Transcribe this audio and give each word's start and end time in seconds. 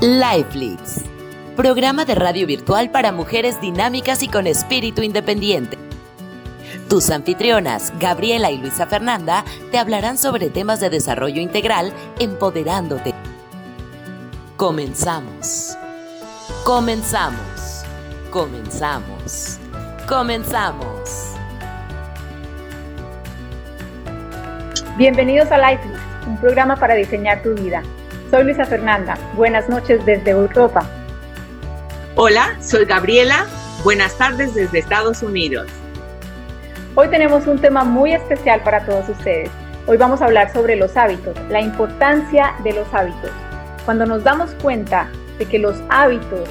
Life 0.00 0.56
Leads, 0.56 1.04
programa 1.56 2.04
de 2.04 2.14
radio 2.14 2.46
virtual 2.46 2.90
para 2.90 3.12
mujeres 3.12 3.60
dinámicas 3.62 4.22
y 4.22 4.28
con 4.28 4.46
espíritu 4.46 5.02
independiente. 5.02 5.78
Tus 6.88 7.10
anfitrionas, 7.10 7.92
Gabriela 7.98 8.50
y 8.50 8.58
Luisa 8.58 8.86
Fernanda, 8.86 9.42
te 9.70 9.78
hablarán 9.78 10.18
sobre 10.18 10.50
temas 10.50 10.80
de 10.80 10.90
desarrollo 10.90 11.40
integral, 11.40 11.94
empoderándote. 12.18 13.14
Comenzamos. 14.58 15.78
Comenzamos. 16.64 17.84
Comenzamos. 18.30 19.58
Comenzamos. 20.06 21.32
Bienvenidos 24.98 25.50
a 25.50 25.58
Life 25.58 25.88
Leads, 25.88 26.26
un 26.26 26.36
programa 26.38 26.76
para 26.76 26.94
diseñar 26.94 27.42
tu 27.42 27.54
vida. 27.54 27.82
Soy 28.30 28.42
Luisa 28.42 28.64
Fernanda. 28.64 29.16
Buenas 29.36 29.68
noches 29.68 30.04
desde 30.04 30.32
Europa. 30.32 30.84
Hola, 32.16 32.56
soy 32.60 32.84
Gabriela. 32.84 33.46
Buenas 33.84 34.18
tardes 34.18 34.52
desde 34.52 34.80
Estados 34.80 35.22
Unidos. 35.22 35.68
Hoy 36.96 37.08
tenemos 37.08 37.46
un 37.46 37.60
tema 37.60 37.84
muy 37.84 38.14
especial 38.14 38.62
para 38.64 38.84
todos 38.84 39.08
ustedes. 39.08 39.48
Hoy 39.86 39.96
vamos 39.96 40.20
a 40.20 40.24
hablar 40.24 40.52
sobre 40.52 40.74
los 40.74 40.96
hábitos, 40.96 41.36
la 41.50 41.60
importancia 41.60 42.52
de 42.64 42.72
los 42.72 42.92
hábitos. 42.92 43.30
Cuando 43.84 44.06
nos 44.06 44.24
damos 44.24 44.50
cuenta 44.60 45.08
de 45.38 45.44
que 45.44 45.60
los 45.60 45.80
hábitos 45.88 46.48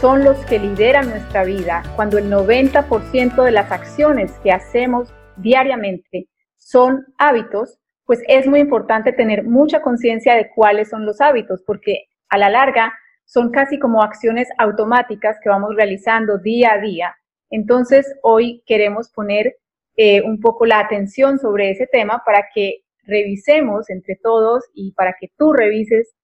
son 0.00 0.22
los 0.22 0.36
que 0.46 0.60
lideran 0.60 1.10
nuestra 1.10 1.42
vida, 1.42 1.82
cuando 1.96 2.18
el 2.18 2.30
90% 2.30 3.42
de 3.42 3.50
las 3.50 3.72
acciones 3.72 4.30
que 4.44 4.52
hacemos 4.52 5.12
diariamente 5.36 6.28
son 6.56 7.06
hábitos, 7.18 7.80
pues 8.08 8.20
es 8.26 8.46
muy 8.46 8.60
importante 8.60 9.12
tener 9.12 9.44
mucha 9.44 9.82
conciencia 9.82 10.34
de 10.34 10.50
cuáles 10.54 10.88
son 10.88 11.04
los 11.04 11.20
hábitos, 11.20 11.62
porque 11.66 12.06
a 12.30 12.38
la 12.38 12.48
larga 12.48 12.90
son 13.26 13.50
casi 13.50 13.78
como 13.78 14.02
acciones 14.02 14.48
automáticas 14.56 15.36
que 15.42 15.50
vamos 15.50 15.74
realizando 15.76 16.38
día 16.38 16.72
a 16.72 16.80
día. 16.80 17.14
Entonces, 17.50 18.06
hoy 18.22 18.62
queremos 18.64 19.10
poner 19.10 19.58
eh, 19.94 20.22
un 20.22 20.40
poco 20.40 20.64
la 20.64 20.80
atención 20.80 21.38
sobre 21.38 21.70
ese 21.70 21.86
tema 21.86 22.22
para 22.24 22.46
que 22.54 22.78
revisemos 23.02 23.90
entre 23.90 24.16
todos 24.22 24.64
y 24.72 24.92
para 24.92 25.14
que 25.20 25.30
tú 25.36 25.52
revises 25.52 26.14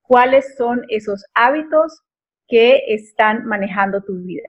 cuáles 0.00 0.54
son 0.56 0.82
esos 0.90 1.24
hábitos 1.34 2.02
que 2.46 2.82
están 2.86 3.46
manejando 3.46 4.00
tu 4.04 4.14
vida. 4.22 4.48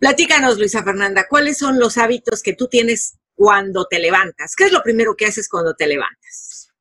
Platícanos, 0.00 0.58
Luisa 0.58 0.82
Fernanda, 0.82 1.26
¿cuáles 1.30 1.58
son 1.58 1.78
los 1.78 1.96
hábitos 1.96 2.42
que 2.42 2.54
tú 2.54 2.66
tienes 2.66 3.20
cuando 3.38 3.86
te 3.86 4.00
levantas? 4.00 4.56
¿Qué 4.56 4.64
es 4.64 4.72
lo 4.72 4.82
primero 4.82 5.14
que 5.16 5.26
haces 5.26 5.48
cuando 5.48 5.72
te 5.74 5.86
levantas? 5.86 6.72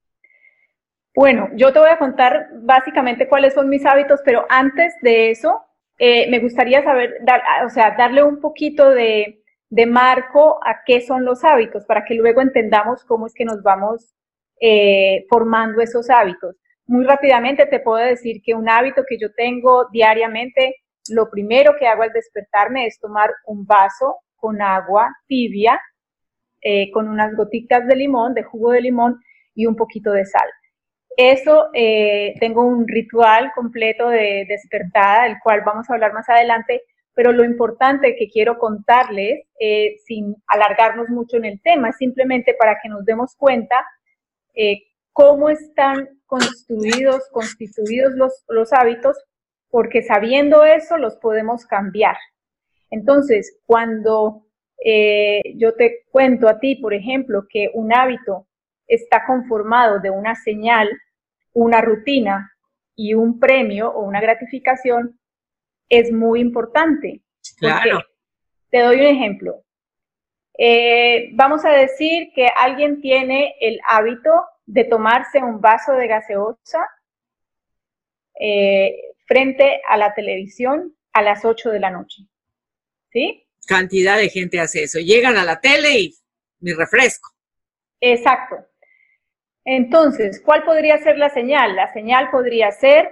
Bueno, 1.13 1.49
yo 1.53 1.71
te 1.71 1.77
voy 1.77 1.89
a 1.89 1.99
contar 1.99 2.49
básicamente 2.51 3.27
cuáles 3.27 3.53
son 3.53 3.69
mis 3.69 3.85
hábitos, 3.85 4.21
pero 4.25 4.45
antes 4.49 4.95
de 5.03 5.29
eso, 5.29 5.61
eh, 5.99 6.27
me 6.31 6.39
gustaría 6.39 6.83
saber, 6.83 7.13
o 7.63 7.69
sea, 7.69 7.95
darle 7.95 8.23
un 8.23 8.41
poquito 8.41 8.89
de, 8.89 9.43
marco 9.87 10.59
a 10.65 10.83
qué 10.83 11.01
son 11.01 11.25
los 11.25 11.43
hábitos, 11.43 11.85
para 11.85 12.05
que 12.05 12.15
luego 12.15 12.41
entendamos 12.41 13.03
cómo 13.05 13.27
es 13.27 13.33
que 13.35 13.45
nos 13.45 13.61
vamos 13.61 14.15
eh, 14.59 15.25
formando 15.29 15.81
esos 15.81 16.09
hábitos. 16.09 16.55
Muy 16.87 17.05
rápidamente 17.05 17.67
te 17.67 17.81
puedo 17.81 18.03
decir 18.03 18.41
que 18.43 18.55
un 18.55 18.67
hábito 18.67 19.03
que 19.07 19.19
yo 19.19 19.31
tengo 19.33 19.87
diariamente, 19.91 20.77
lo 21.09 21.29
primero 21.29 21.75
que 21.77 21.85
hago 21.85 22.01
al 22.01 22.13
despertarme 22.13 22.87
es 22.87 22.99
tomar 22.99 23.31
un 23.45 23.65
vaso 23.67 24.17
con 24.37 24.61
agua 24.61 25.13
tibia 25.27 25.79
eh, 26.61 26.91
con 26.91 27.07
unas 27.07 27.35
gotitas 27.35 27.87
de 27.87 27.95
limón, 27.95 28.33
de 28.33 28.43
jugo 28.43 28.71
de 28.71 28.81
limón 28.81 29.21
y 29.53 29.65
un 29.65 29.75
poquito 29.75 30.11
de 30.11 30.25
sal. 30.25 30.47
Eso, 31.15 31.69
eh, 31.73 32.33
tengo 32.39 32.63
un 32.63 32.87
ritual 32.87 33.51
completo 33.55 34.09
de 34.09 34.45
despertada, 34.47 35.23
del 35.23 35.37
cual 35.43 35.61
vamos 35.65 35.89
a 35.89 35.93
hablar 35.93 36.13
más 36.13 36.29
adelante, 36.29 36.81
pero 37.13 37.31
lo 37.31 37.43
importante 37.43 38.15
que 38.15 38.29
quiero 38.29 38.57
contarles, 38.59 39.41
eh, 39.59 39.95
sin 40.05 40.35
alargarnos 40.47 41.09
mucho 41.09 41.37
en 41.37 41.45
el 41.45 41.61
tema, 41.61 41.89
es 41.89 41.97
simplemente 41.97 42.55
para 42.59 42.77
que 42.81 42.89
nos 42.89 43.05
demos 43.05 43.35
cuenta 43.35 43.75
cómo 45.13 45.49
están 45.49 46.09
construidos, 46.25 47.21
constituidos 47.31 48.13
los, 48.15 48.43
los 48.47 48.73
hábitos, 48.73 49.15
porque 49.69 50.01
sabiendo 50.01 50.63
eso 50.63 50.97
los 50.97 51.15
podemos 51.17 51.65
cambiar. 51.65 52.15
Entonces, 52.89 53.59
cuando 53.65 54.46
eh, 54.83 55.41
yo 55.55 55.73
te 55.73 56.05
cuento 56.11 56.47
a 56.47 56.59
ti, 56.59 56.75
por 56.75 56.93
ejemplo, 56.93 57.45
que 57.49 57.69
un 57.73 57.93
hábito 57.93 58.47
está 58.87 59.25
conformado 59.25 59.99
de 59.99 60.09
una 60.09 60.35
señal, 60.35 60.89
una 61.53 61.81
rutina 61.81 62.51
y 62.95 63.13
un 63.13 63.39
premio 63.39 63.89
o 63.89 64.03
una 64.03 64.21
gratificación, 64.21 65.19
es 65.89 66.11
muy 66.11 66.41
importante. 66.41 67.21
Claro. 67.57 68.01
Te 68.69 68.81
doy 68.81 68.99
un 68.99 69.07
ejemplo. 69.07 69.63
Eh, 70.57 71.29
vamos 71.33 71.63
a 71.65 71.69
decir 71.69 72.31
que 72.33 72.47
alguien 72.47 72.99
tiene 72.99 73.55
el 73.61 73.79
hábito 73.87 74.31
de 74.65 74.83
tomarse 74.83 75.39
un 75.39 75.61
vaso 75.61 75.93
de 75.93 76.07
gaseosa 76.07 76.87
eh, 78.39 79.13
frente 79.25 79.81
a 79.87 79.97
la 79.97 80.13
televisión 80.13 80.95
a 81.13 81.21
las 81.21 81.45
8 81.45 81.69
de 81.71 81.79
la 81.79 81.91
noche. 81.91 82.23
¿Sí? 83.11 83.46
Cantidad 83.67 84.17
de 84.17 84.29
gente 84.29 84.59
hace 84.59 84.83
eso. 84.83 84.99
Llegan 84.99 85.37
a 85.37 85.45
la 85.45 85.59
tele 85.59 85.99
y 85.99 86.15
mi 86.59 86.73
refresco. 86.73 87.29
Exacto. 87.99 88.55
Entonces, 89.63 90.41
¿cuál 90.43 90.63
podría 90.63 90.97
ser 90.97 91.17
la 91.17 91.29
señal? 91.29 91.75
La 91.75 91.91
señal 91.93 92.31
podría 92.31 92.71
ser 92.71 93.11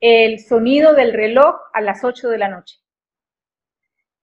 el 0.00 0.40
sonido 0.40 0.94
del 0.94 1.12
reloj 1.12 1.54
a 1.72 1.80
las 1.80 2.02
8 2.02 2.28
de 2.28 2.38
la 2.38 2.48
noche. 2.48 2.76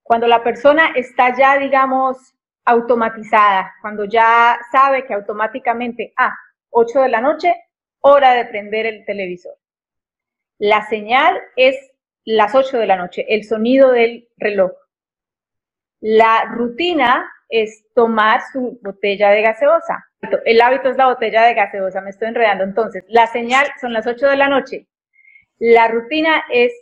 Cuando 0.04 0.28
la 0.28 0.44
persona 0.44 0.92
está 0.96 1.36
ya, 1.38 1.58
digamos, 1.58 2.18
automatizada, 2.66 3.74
cuando 3.82 4.04
ya 4.04 4.60
sabe 4.72 5.06
que 5.06 5.14
automáticamente, 5.14 6.14
ah, 6.18 6.36
8 6.72 7.04
de 7.04 7.10
la 7.10 7.22
noche, 7.22 7.56
hora 8.02 8.34
de 8.34 8.46
prender 8.46 8.86
el 8.86 9.06
televisor. 9.06 9.56
La 10.58 10.86
señal 10.88 11.40
es 11.56 11.76
las 12.26 12.54
8 12.54 12.78
de 12.78 12.86
la 12.86 12.98
noche, 12.98 13.26
el 13.30 13.46
sonido 13.46 13.92
del 13.92 14.28
reloj. 14.38 14.72
La 16.02 16.46
rutina 16.46 17.30
es 17.50 17.84
tomar 17.94 18.42
su 18.54 18.80
botella 18.82 19.32
de 19.32 19.42
gaseosa. 19.42 20.06
El 20.46 20.62
hábito 20.62 20.90
es 20.90 20.98
la 20.98 21.08
botella 21.08 21.44
de 21.44 21.54
gaseosa, 21.54 22.02
me 22.02 22.12
estoy 22.12 22.30
enredando. 22.30 22.64
Entonces, 22.64 23.04
la 23.08 23.28
señal 23.28 23.68
son 23.82 23.94
las 23.94 24.06
8 24.08 24.28
de 24.28 24.38
la 24.38 24.48
noche. 24.48 24.88
La 25.58 25.88
rutina 25.88 26.44
es 26.52 26.74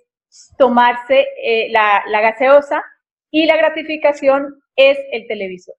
tomarse 0.58 1.26
eh, 1.42 1.70
la, 1.72 2.04
la 2.08 2.22
gaseosa 2.22 2.84
y 3.32 3.46
la 3.46 3.58
gratificación 3.58 4.62
es 4.76 4.98
el 5.12 5.28
televisor. 5.28 5.76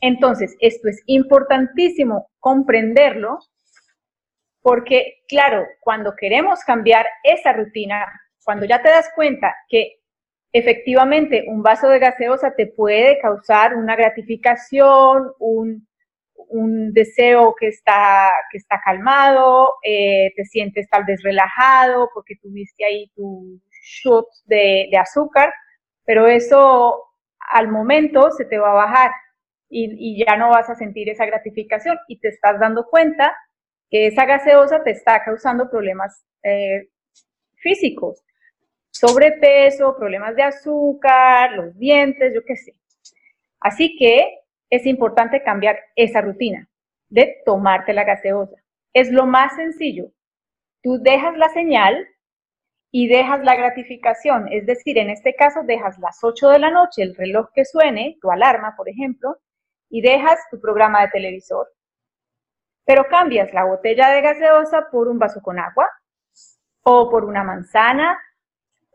Entonces, 0.00 0.54
esto 0.60 0.88
es 0.88 1.02
importantísimo 1.06 2.28
comprenderlo 2.38 3.38
porque, 4.62 5.22
claro, 5.28 5.66
cuando 5.80 6.14
queremos 6.16 6.60
cambiar 6.64 7.06
esa 7.22 7.52
rutina, 7.52 8.04
cuando 8.44 8.66
ya 8.66 8.82
te 8.82 8.90
das 8.90 9.08
cuenta 9.14 9.54
que 9.68 10.00
efectivamente 10.56 11.44
un 11.48 11.62
vaso 11.62 11.88
de 11.88 11.98
gaseosa 11.98 12.54
te 12.54 12.66
puede 12.66 13.18
causar 13.18 13.74
una 13.74 13.96
gratificación, 13.96 15.32
un, 15.38 15.86
deseo 16.92 17.54
que 17.58 17.68
está, 17.68 18.30
que 18.50 18.58
está 18.58 18.80
calmado, 18.82 19.74
eh, 19.82 20.32
te 20.36 20.44
sientes 20.44 20.88
tal 20.88 21.04
vez 21.04 21.22
relajado 21.22 22.08
porque 22.14 22.36
tuviste 22.40 22.84
ahí 22.84 23.10
tu 23.14 23.60
shot 23.82 24.26
de, 24.46 24.88
azúcar, 24.98 25.52
pero 26.04 26.26
eso 26.26 27.02
al 27.50 27.68
momento 27.68 28.30
se 28.30 28.44
te 28.44 28.58
va 28.58 28.70
a 28.70 28.86
bajar 28.86 29.10
y, 29.68 30.24
ya 30.24 30.36
no 30.36 30.50
vas 30.50 30.70
a 30.70 30.76
sentir 30.76 31.10
esa 31.10 31.26
gratificación 31.26 31.98
y 32.08 32.20
te 32.20 32.28
estás 32.28 32.58
dando 32.60 32.86
cuenta 32.86 33.36
que 33.90 34.06
esa 34.06 34.24
gaseosa 34.24 34.82
te 34.82 34.92
está 34.92 35.22
causando 35.24 35.68
problemas 35.68 36.24
eh, 36.42 36.88
físicos 37.56 38.22
sobrepeso, 38.98 39.96
problemas 39.96 40.34
de 40.36 40.42
azúcar, 40.42 41.52
los 41.52 41.76
dientes, 41.78 42.32
yo 42.34 42.44
qué 42.44 42.56
sé. 42.56 42.74
Así 43.60 43.96
que 43.98 44.40
es 44.70 44.86
importante 44.86 45.42
cambiar 45.42 45.78
esa 45.94 46.20
rutina 46.20 46.68
de 47.08 47.36
tomarte 47.44 47.92
la 47.92 48.04
gaseosa. 48.04 48.56
Es 48.92 49.10
lo 49.10 49.26
más 49.26 49.54
sencillo. 49.56 50.06
Tú 50.82 50.98
dejas 51.02 51.36
la 51.36 51.48
señal 51.50 52.06
y 52.90 53.08
dejas 53.08 53.42
la 53.42 53.56
gratificación, 53.56 54.48
es 54.50 54.64
decir, 54.64 54.96
en 54.96 55.10
este 55.10 55.34
caso 55.34 55.62
dejas 55.64 55.98
las 55.98 56.22
8 56.22 56.48
de 56.48 56.58
la 56.58 56.70
noche, 56.70 57.02
el 57.02 57.14
reloj 57.14 57.50
que 57.52 57.64
suene, 57.64 58.16
tu 58.22 58.30
alarma, 58.30 58.74
por 58.76 58.88
ejemplo, 58.88 59.36
y 59.90 60.00
dejas 60.00 60.38
tu 60.50 60.60
programa 60.60 61.02
de 61.02 61.08
televisor. 61.08 61.68
Pero 62.84 63.06
cambias 63.08 63.52
la 63.52 63.64
botella 63.64 64.10
de 64.10 64.22
gaseosa 64.22 64.88
por 64.90 65.08
un 65.08 65.18
vaso 65.18 65.42
con 65.42 65.58
agua 65.58 65.90
o 66.84 67.10
por 67.10 67.24
una 67.24 67.42
manzana 67.42 68.18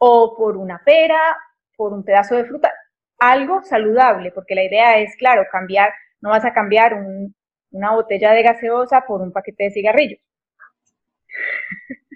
o 0.03 0.36
por 0.36 0.57
una 0.57 0.81
pera, 0.83 1.38
por 1.77 1.94
un 1.94 2.03
pedazo 2.03 2.36
de 2.36 2.45
fruta, 2.45 2.74
algo 3.19 3.62
saludable, 3.62 4.31
porque 4.31 4.56
la 4.56 4.63
idea 4.63 4.98
es, 4.98 5.15
claro, 5.15 5.44
cambiar, 5.51 5.94
no 6.21 6.31
vas 6.31 6.44
a 6.44 6.53
cambiar 6.53 6.95
una 7.69 7.92
botella 7.94 8.31
de 8.31 8.42
gaseosa 8.42 9.06
por 9.06 9.21
un 9.21 9.31
paquete 9.31 9.65
de 9.65 9.71
cigarrillos. 9.71 10.19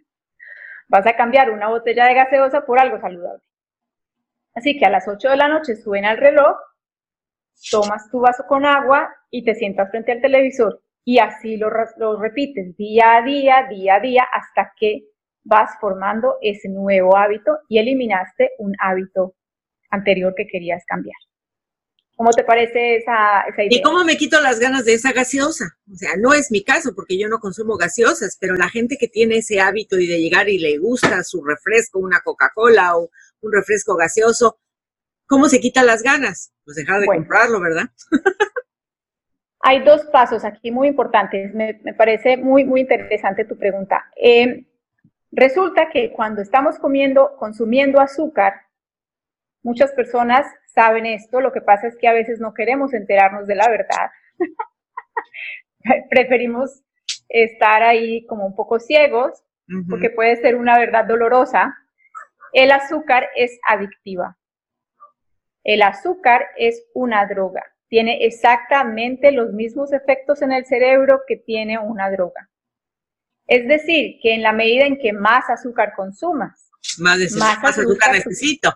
Vas 0.88 1.06
a 1.06 1.16
cambiar 1.16 1.52
una 1.52 1.68
botella 1.70 2.06
de 2.06 2.16
gaseosa 2.16 2.66
por 2.66 2.80
algo 2.80 3.00
saludable. 3.00 3.44
Así 4.56 4.78
que 4.78 4.86
a 4.86 4.90
las 4.90 5.08
8 5.08 5.30
de 5.30 5.38
la 5.38 5.48
noche 5.48 5.76
suena 5.76 6.12
el 6.12 6.18
reloj, 6.18 6.58
tomas 7.70 8.10
tu 8.10 8.20
vaso 8.20 8.46
con 8.48 8.66
agua 8.66 9.16
y 9.30 9.44
te 9.46 9.54
sientas 9.54 9.92
frente 9.92 10.12
al 10.12 10.22
televisor 10.22 10.82
y 11.04 11.20
así 11.20 11.58
lo, 11.58 11.70
lo 11.98 12.20
repites 12.20 12.76
día 12.78 13.18
a 13.18 13.22
día, 13.22 13.68
día 13.70 13.96
a 13.96 14.00
día, 14.00 14.24
hasta 14.32 14.74
que 14.76 15.04
vas 15.46 15.72
formando 15.80 16.36
ese 16.42 16.68
nuevo 16.68 17.16
hábito 17.16 17.60
y 17.70 17.78
eliminaste 17.80 18.52
un 18.58 18.74
hábito 18.80 19.36
anterior 19.90 20.34
que 20.36 20.48
querías 20.48 20.84
cambiar. 20.86 21.16
¿Cómo 22.18 22.32
te 22.32 22.44
parece 22.44 22.98
esa, 22.98 23.42
esa, 23.42 23.64
idea? 23.64 23.78
¿Y 23.78 23.82
cómo 23.82 24.04
me 24.06 24.16
quito 24.16 24.40
las 24.40 24.60
ganas 24.60 24.86
de 24.86 24.94
esa 24.94 25.12
gaseosa? 25.12 25.66
O 25.92 25.96
sea, 25.96 26.12
no 26.18 26.34
es 26.34 26.50
mi 26.50 26.64
caso 26.64 26.96
porque 26.96 27.20
yo 27.20 27.28
no 27.28 27.40
consumo 27.40 27.76
gaseosas, 27.76 28.38
pero 28.40 28.56
la 28.56 28.70
gente 28.70 28.98
que 28.98 29.08
tiene 29.08 29.38
ese 29.38 29.60
hábito 29.60 30.00
y 30.00 30.08
de 30.08 30.20
llegar 30.20 30.50
y 30.50 30.58
le 30.58 30.78
gusta 30.78 31.24
su 31.24 31.44
refresco, 31.44 32.00
una 32.00 32.22
Coca-Cola 32.22 32.98
o 32.98 33.10
un 33.42 33.52
refresco 33.52 33.96
gaseoso, 33.96 34.58
¿cómo 35.28 35.50
se 35.50 35.60
quita 35.60 35.84
las 35.84 36.04
ganas? 36.04 36.54
Pues 36.64 36.78
dejar 36.78 37.02
de 37.02 37.08
comprarlo, 37.08 37.60
¿verdad? 37.60 37.90
hay 39.60 39.84
dos 39.84 40.06
pasos 40.06 40.46
aquí 40.46 40.72
muy 40.72 40.88
importantes. 40.88 41.54
Me, 41.54 41.74
parece 41.98 42.38
muy, 42.38 42.64
muy 42.64 42.82
interesante 42.82 43.44
tu 43.44 43.58
pregunta. 43.58 44.06
Eh, 44.16 44.66
resulta 45.36 45.90
que 45.90 46.12
cuando 46.12 46.42
estamos 46.42 46.80
comiendo, 46.80 47.36
consumiendo 47.38 48.00
azúcar, 48.00 48.54
muchas 49.64 49.92
personas 49.92 50.46
saben 50.74 51.06
esto, 51.06 51.42
lo 51.42 51.52
que 51.52 51.62
pasa 51.62 51.88
es 51.88 51.96
que 51.98 52.08
a 52.08 52.14
veces 52.14 52.40
no 52.40 52.54
queremos 52.54 52.94
enterarnos 52.94 53.48
de 53.48 53.56
la 53.56 53.70
verdad. 53.70 54.12
Preferimos 56.10 56.84
estar 57.30 57.84
ahí 57.84 58.26
como 58.28 58.46
un 58.46 58.56
poco 58.56 58.80
ciegos, 58.80 59.44
porque 59.90 60.10
puede 60.10 60.36
ser 60.38 60.56
una 60.56 60.78
verdad 60.78 61.06
dolorosa. 61.06 61.76
El 62.54 62.72
azúcar 62.72 63.30
es 63.36 63.60
adictiva. 63.68 64.38
El 65.64 65.82
azúcar 65.82 66.46
es 66.58 66.86
una 66.94 67.26
droga. 67.26 67.64
Tiene 67.88 68.26
exactamente 68.26 69.32
los 69.32 69.52
mismos 69.54 69.92
efectos 69.92 70.42
en 70.42 70.52
el 70.52 70.66
cerebro 70.66 71.22
que 71.28 71.38
tiene 71.38 71.80
una 71.80 72.12
droga. 72.12 72.50
Es 73.48 73.68
decir, 73.68 74.18
que 74.22 74.34
en 74.34 74.42
la 74.42 74.54
medida 74.54 74.86
en 74.86 74.98
que 74.98 75.14
más 75.14 75.50
azúcar 75.50 75.94
consumas, 75.96 76.72
más, 77.00 77.20
azúcar 77.64 78.14
necesito. 78.14 78.70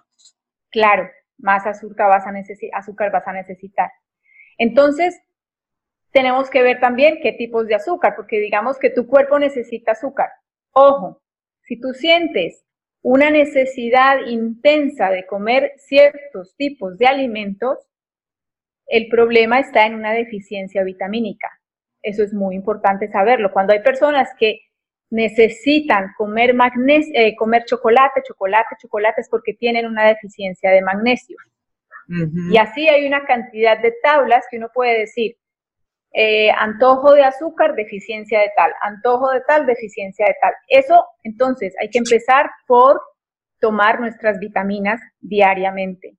Claro, 0.70 1.10
más 1.38 1.66
azúcar 1.66 2.10
vas, 2.10 2.26
a 2.26 2.78
azúcar 2.78 3.12
vas 3.12 3.28
a 3.28 3.34
necesitar. 3.34 3.90
Entonces, 4.58 5.20
tenemos 6.12 6.50
que 6.50 6.62
ver 6.62 6.80
también 6.80 7.20
qué 7.22 7.34
tipos 7.34 7.68
de 7.68 7.76
azúcar, 7.76 8.16
porque 8.16 8.40
digamos 8.40 8.78
que 8.78 8.90
tu 8.90 9.08
cuerpo 9.08 9.40
necesita 9.40 9.94
azúcar. 9.94 10.30
Ojo, 10.72 11.22
si 11.64 11.80
tú 11.80 11.94
sientes 11.94 12.64
una 13.02 13.30
necesidad 13.30 14.26
intensa 14.28 15.10
de 15.10 15.26
comer 15.26 15.74
ciertos 15.78 16.56
tipos 16.58 16.98
de 16.98 17.08
alimentos, 17.08 17.78
el 18.88 19.08
problema 19.08 19.60
está 19.60 19.86
en 19.86 19.96
una 19.96 20.12
deficiencia 20.12 20.84
vitamínica. 20.84 21.59
Eso 22.02 22.24
es 22.24 22.34
muy 22.34 22.56
importante 22.56 23.10
saberlo. 23.10 23.52
Cuando 23.52 23.74
hay 23.74 23.82
personas 23.82 24.30
que 24.38 24.62
necesitan 25.10 26.14
comer, 26.18 26.54
magnesio, 26.54 27.14
eh, 27.16 27.36
comer 27.36 27.66
chocolate, 27.66 28.22
chocolate, 28.28 28.76
chocolate, 28.82 29.22
es 29.22 29.30
porque 29.30 29.54
tienen 29.54 29.86
una 29.86 30.08
deficiencia 30.08 30.72
de 30.72 30.82
magnesio. 30.82 31.38
Y 32.52 32.58
así 32.58 32.88
hay 32.90 33.06
una 33.06 33.24
cantidad 33.24 33.80
de 33.80 33.94
tablas 34.02 34.44
que 34.50 34.58
uno 34.58 34.70
puede 34.74 34.98
decir, 35.02 35.36
eh, 36.12 36.50
antojo 36.50 37.14
de 37.14 37.24
azúcar, 37.24 37.76
deficiencia 37.76 38.40
de 38.40 38.50
tal, 38.56 38.72
antojo 38.82 39.30
de 39.32 39.42
tal, 39.42 39.68
deficiencia 39.68 40.26
de 40.26 40.36
tal. 40.42 40.54
Eso, 40.68 41.06
entonces, 41.24 41.76
hay 41.80 41.90
que 41.90 42.00
empezar 42.00 42.50
por 42.66 43.00
tomar 43.60 44.00
nuestras 44.00 44.40
vitaminas 44.40 45.00
diariamente. 45.20 46.18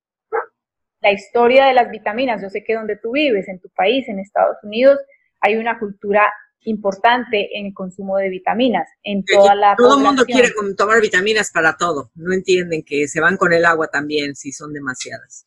La 1.00 1.10
historia 1.10 1.66
de 1.66 1.74
las 1.74 1.90
vitaminas, 1.90 2.40
yo 2.40 2.50
sé 2.50 2.62
que 2.62 2.74
donde 2.74 2.96
tú 2.96 3.12
vives, 3.12 3.48
en 3.48 3.58
tu 3.58 3.68
país, 3.70 4.08
en 4.08 4.20
Estados 4.20 4.58
Unidos, 4.62 5.00
hay 5.40 5.56
una 5.56 5.78
cultura 5.78 6.32
importante 6.62 7.56
en 7.58 7.66
el 7.66 7.74
consumo 7.74 8.18
de 8.18 8.28
vitaminas 8.28 8.88
en 9.02 9.24
toda 9.24 9.54
la 9.54 9.74
Todo 9.76 9.98
el 9.98 10.04
mundo 10.04 10.24
quiere 10.24 10.50
tomar 10.76 11.00
vitaminas 11.00 11.50
para 11.50 11.76
todo. 11.76 12.10
No 12.14 12.32
entienden 12.32 12.82
que 12.84 13.08
se 13.08 13.20
van 13.20 13.36
con 13.36 13.52
el 13.52 13.64
agua 13.64 13.88
también 13.88 14.34
si 14.34 14.52
son 14.52 14.72
demasiadas. 14.72 15.46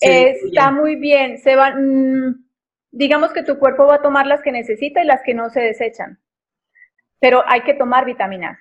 Está 0.00 0.70
muy 0.72 0.96
bien. 0.96 1.38
Se 1.38 1.54
van, 1.56 2.28
mm, 2.28 2.46
digamos 2.90 3.32
que 3.32 3.42
tu 3.42 3.58
cuerpo 3.58 3.86
va 3.86 3.96
a 3.96 4.02
tomar 4.02 4.26
las 4.26 4.42
que 4.42 4.50
necesita 4.50 5.02
y 5.02 5.06
las 5.06 5.20
que 5.24 5.34
no 5.34 5.50
se 5.50 5.60
desechan. 5.60 6.18
Pero 7.20 7.42
hay 7.46 7.62
que 7.62 7.74
tomar 7.74 8.04
vitaminas. 8.04 8.58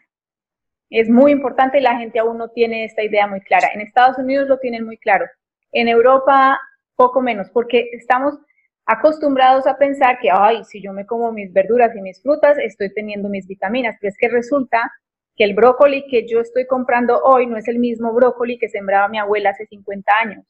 Es 0.90 1.10
muy 1.10 1.31
importante 1.31 1.80
y 1.80 1.81
la 1.81 1.98
gente 1.98 2.20
aún 2.20 2.38
no 2.38 2.50
tiene 2.50 2.84
esta 2.84 3.04
idea 3.04 3.28
muy 3.28 3.42
clara. 3.42 3.70
En 3.74 3.81
Estados 3.81 4.18
Unidos 4.18 4.48
lo 4.48 4.60
tienen 4.60 4.86
muy 4.86 4.98
claro. 4.98 5.26
En 5.72 5.88
Europa, 5.88 6.60
poco 6.96 7.22
menos, 7.22 7.50
porque 7.52 7.90
estamos 7.94 8.40
acostumbrados 8.89 9.68
a 9.68 9.77
pensar 9.77 10.18
que, 10.19 10.30
ay, 10.31 10.63
si 10.63 10.81
yo 10.81 10.94
me 10.94 11.06
como 11.06 11.31
mis 11.31 11.53
verduras 11.53 11.95
y 11.95 12.01
mis 12.01 12.19
frutas, 12.24 12.57
estoy 12.57 12.91
teniendo 12.91 13.30
mis 13.30 13.45
vitaminas, 13.45 13.95
pero 14.01 14.09
es 14.09 14.18
que 14.18 14.30
resulta 14.30 14.91
que 15.36 15.44
el 15.44 15.53
brócoli 15.53 16.07
que 16.07 16.27
yo 16.27 16.41
estoy 16.41 16.65
comprando 16.65 17.21
hoy 17.21 17.45
no 17.45 17.57
es 17.57 17.68
el 17.68 17.77
mismo 17.77 18.12
brócoli 18.13 18.57
que 18.57 18.68
sembraba 18.68 19.07
mi 19.07 19.19
abuela 19.19 19.51
hace 19.51 19.68
50 19.68 20.12
años. 20.19 20.45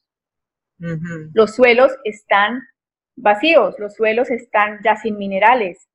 Los 1.34 1.54
suelos 1.54 1.92
están 2.04 2.62
vacíos, 3.14 3.74
los 3.78 3.94
suelos 3.94 4.30
están 4.30 4.78
ya 4.82 4.96
sin 4.96 5.18
minerales, 5.18 5.86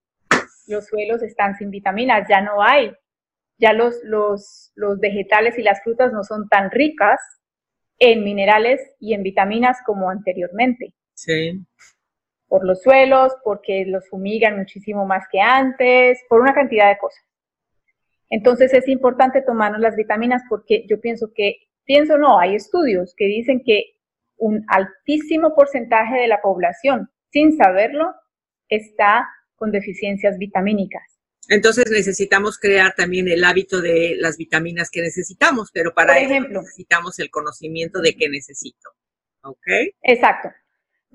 los 0.68 0.86
suelos 0.86 1.24
están 1.24 1.56
sin 1.56 1.72
vitaminas, 1.72 2.28
ya 2.30 2.42
no 2.42 2.62
hay, 2.62 2.94
ya 3.58 3.74
los, 3.74 3.96
los, 4.04 4.72
los 4.76 5.00
vegetales 5.00 5.58
y 5.58 5.64
las 5.64 5.82
frutas 5.84 6.14
no 6.14 6.24
son 6.24 6.48
tan 6.48 6.70
ricas 6.70 7.20
en 7.98 8.24
minerales 8.24 8.80
y 9.00 9.16
en 9.16 9.24
vitaminas 9.24 9.80
como 9.84 10.12
anteriormente. 10.12 10.94
Sí 11.16 11.66
por 12.48 12.66
los 12.66 12.82
suelos, 12.82 13.34
porque 13.44 13.86
los 13.86 14.08
fumigan 14.10 14.58
muchísimo 14.58 15.06
más 15.06 15.24
que 15.32 15.40
antes, 15.42 16.20
por 16.30 16.42
una 16.42 16.54
cantidad 16.54 16.90
de 16.90 16.98
cosas. 16.98 17.24
Entonces 18.30 18.74
es 18.74 18.88
importante 18.88 19.42
tomarnos 19.42 19.82
las 19.82 19.96
vitaminas 19.96 20.42
porque 20.50 20.86
yo 20.90 21.00
pienso 21.00 21.32
que, 21.34 21.58
pienso 21.86 22.18
no, 22.18 22.40
hay 22.40 22.56
estudios 22.56 23.14
que 23.16 23.26
dicen 23.26 23.62
que 23.66 23.96
un 24.38 24.66
altísimo 24.68 25.56
porcentaje 25.56 26.20
de 26.20 26.28
la 26.28 26.42
población, 26.42 27.10
sin 27.32 27.56
saberlo, 27.58 28.14
está 28.70 29.28
con 29.56 29.72
deficiencias 29.72 30.38
vitamínicas. 30.38 31.04
Entonces 31.48 31.86
necesitamos 31.92 32.58
crear 32.58 32.96
también 32.96 33.28
el 33.28 33.44
hábito 33.44 33.80
de 33.82 34.16
las 34.18 34.38
vitaminas 34.38 34.90
que 34.90 35.02
necesitamos, 35.02 35.70
pero 35.72 35.94
para 35.94 36.18
ejemplo, 36.18 36.62
necesitamos 36.62 37.20
el 37.20 37.30
conocimiento 37.30 38.02
de 38.02 38.16
qué 38.16 38.30
necesito. 38.30 38.90
¿Ok? 39.44 39.68
Exacto. 40.02 40.50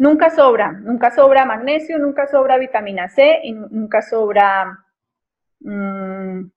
Nunca 0.00 0.30
sobra, 0.30 0.72
nunca 0.72 1.10
sobra 1.10 1.44
magnesio, 1.44 1.98
nunca 1.98 2.26
sobra 2.26 2.56
vitamina 2.56 3.10
C 3.10 3.40
y 3.42 3.52
nunca 3.52 4.00
sobra 4.00 4.82
mm, 5.60 6.50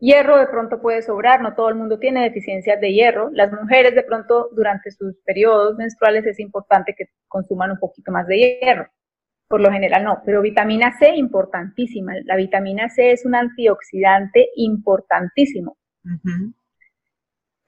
hierro, 0.00 0.36
de 0.36 0.48
pronto 0.48 0.78
puede 0.78 1.00
sobrar, 1.00 1.40
no 1.40 1.54
todo 1.54 1.70
el 1.70 1.76
mundo 1.76 1.98
tiene 1.98 2.24
deficiencias 2.24 2.78
de 2.78 2.92
hierro. 2.92 3.30
Las 3.32 3.50
mujeres 3.50 3.94
de 3.94 4.02
pronto 4.02 4.50
durante 4.52 4.90
sus 4.90 5.16
periodos 5.24 5.78
menstruales 5.78 6.26
es 6.26 6.38
importante 6.40 6.94
que 6.94 7.06
consuman 7.26 7.70
un 7.70 7.78
poquito 7.78 8.12
más 8.12 8.26
de 8.26 8.58
hierro. 8.60 8.86
Por 9.48 9.62
lo 9.62 9.72
general 9.72 10.04
no, 10.04 10.20
pero 10.26 10.42
vitamina 10.42 10.92
C 10.98 11.16
importantísima. 11.16 12.12
La 12.26 12.36
vitamina 12.36 12.90
C 12.90 13.12
es 13.12 13.24
un 13.24 13.34
antioxidante 13.34 14.50
importantísimo. 14.56 15.78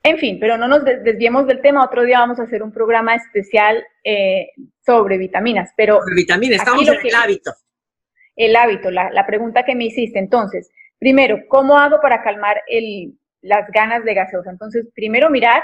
En 0.03 0.17
fin, 0.17 0.39
pero 0.39 0.57
no 0.57 0.67
nos 0.67 0.83
desviemos 0.83 1.45
del 1.45 1.61
tema. 1.61 1.85
Otro 1.85 2.03
día 2.03 2.19
vamos 2.19 2.39
a 2.39 2.43
hacer 2.43 2.63
un 2.63 2.71
programa 2.71 3.15
especial 3.15 3.83
eh, 4.03 4.49
sobre 4.83 5.17
vitaminas. 5.17 5.71
Pero 5.77 5.99
sobre 5.99 6.15
vitaminas, 6.15 6.59
estamos 6.59 6.87
en 6.87 7.07
el 7.07 7.15
hábito. 7.15 7.53
El 8.35 8.55
hábito, 8.55 8.89
la, 8.89 9.25
pregunta 9.27 9.63
que 9.63 9.75
me 9.75 9.85
hiciste. 9.85 10.17
Entonces, 10.17 10.71
primero, 10.97 11.37
¿cómo 11.47 11.77
hago 11.77 11.99
para 12.01 12.23
calmar 12.23 12.61
el, 12.67 13.19
las 13.41 13.69
ganas 13.71 14.03
de 14.03 14.15
gaseosa? 14.15 14.49
Entonces, 14.49 14.87
primero 14.95 15.29
mirar 15.29 15.63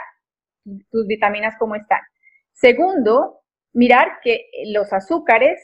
tus 0.91 1.08
vitaminas 1.08 1.56
cómo 1.58 1.75
están. 1.75 2.01
Segundo, 2.53 3.41
mirar 3.74 4.20
que 4.22 4.50
los 4.67 4.94
azúcares 4.94 5.60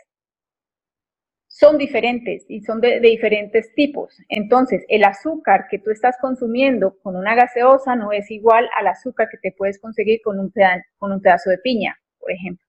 son 1.54 1.78
diferentes 1.78 2.46
y 2.50 2.62
son 2.62 2.82
de, 2.82 3.00
diferentes 3.00 3.76
tipos. 3.76 4.18
Entonces, 4.28 4.84
el 4.90 5.04
azúcar 5.04 5.68
que 5.70 5.78
tú 5.78 5.92
estás 5.92 6.18
consumiendo 6.20 6.98
con 7.04 7.16
una 7.16 7.36
gaseosa 7.36 7.96
no 7.96 8.12
es 8.12 8.32
igual 8.32 8.68
al 8.76 8.88
azúcar 8.88 9.28
que 9.30 9.38
te 9.38 9.56
puedes 9.56 9.80
conseguir 9.80 10.20
con 10.24 10.40
un, 10.40 10.52
con 10.98 11.12
un 11.12 11.22
pedazo 11.22 11.52
de 11.52 11.60
piña, 11.60 11.96
por 12.18 12.32
ejemplo. 12.32 12.66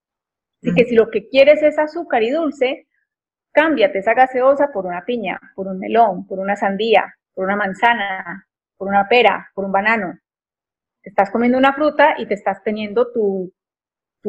Así 0.61 0.75
que 0.75 0.85
si 0.85 0.95
lo 0.95 1.09
que 1.09 1.27
quieres 1.31 1.63
es 1.63 1.79
azúcar 1.79 2.23
y 2.25 2.31
dulce, 2.31 2.87
cámbiate 3.53 4.01
esa 4.01 4.13
gaseosa 4.13 4.71
por 4.71 4.85
una 4.85 5.03
piña, 5.07 5.41
por 5.55 5.67
un 5.67 5.79
melón, 5.79 6.27
por 6.27 6.39
una 6.39 6.55
sandía, 6.55 7.15
por 7.33 7.47
una 7.47 7.57
manzana, 7.57 8.47
por 8.77 8.89
una 8.89 9.09
pera, 9.09 9.51
por 9.55 9.65
un 9.65 9.73
banano. 9.73 10.19
Te 11.03 11.09
estás 11.09 11.31
comiendo 11.31 11.57
una 11.57 11.73
fruta 11.73 12.17
y 12.19 12.27
te 12.27 12.35
estás 12.35 12.63
teniendo 12.63 13.11
tu, 13.13 13.51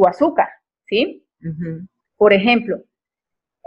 azúcar, 0.07 0.47
¿sí? 0.85 1.27
Por 2.15 2.31
ejemplo, 2.31 2.83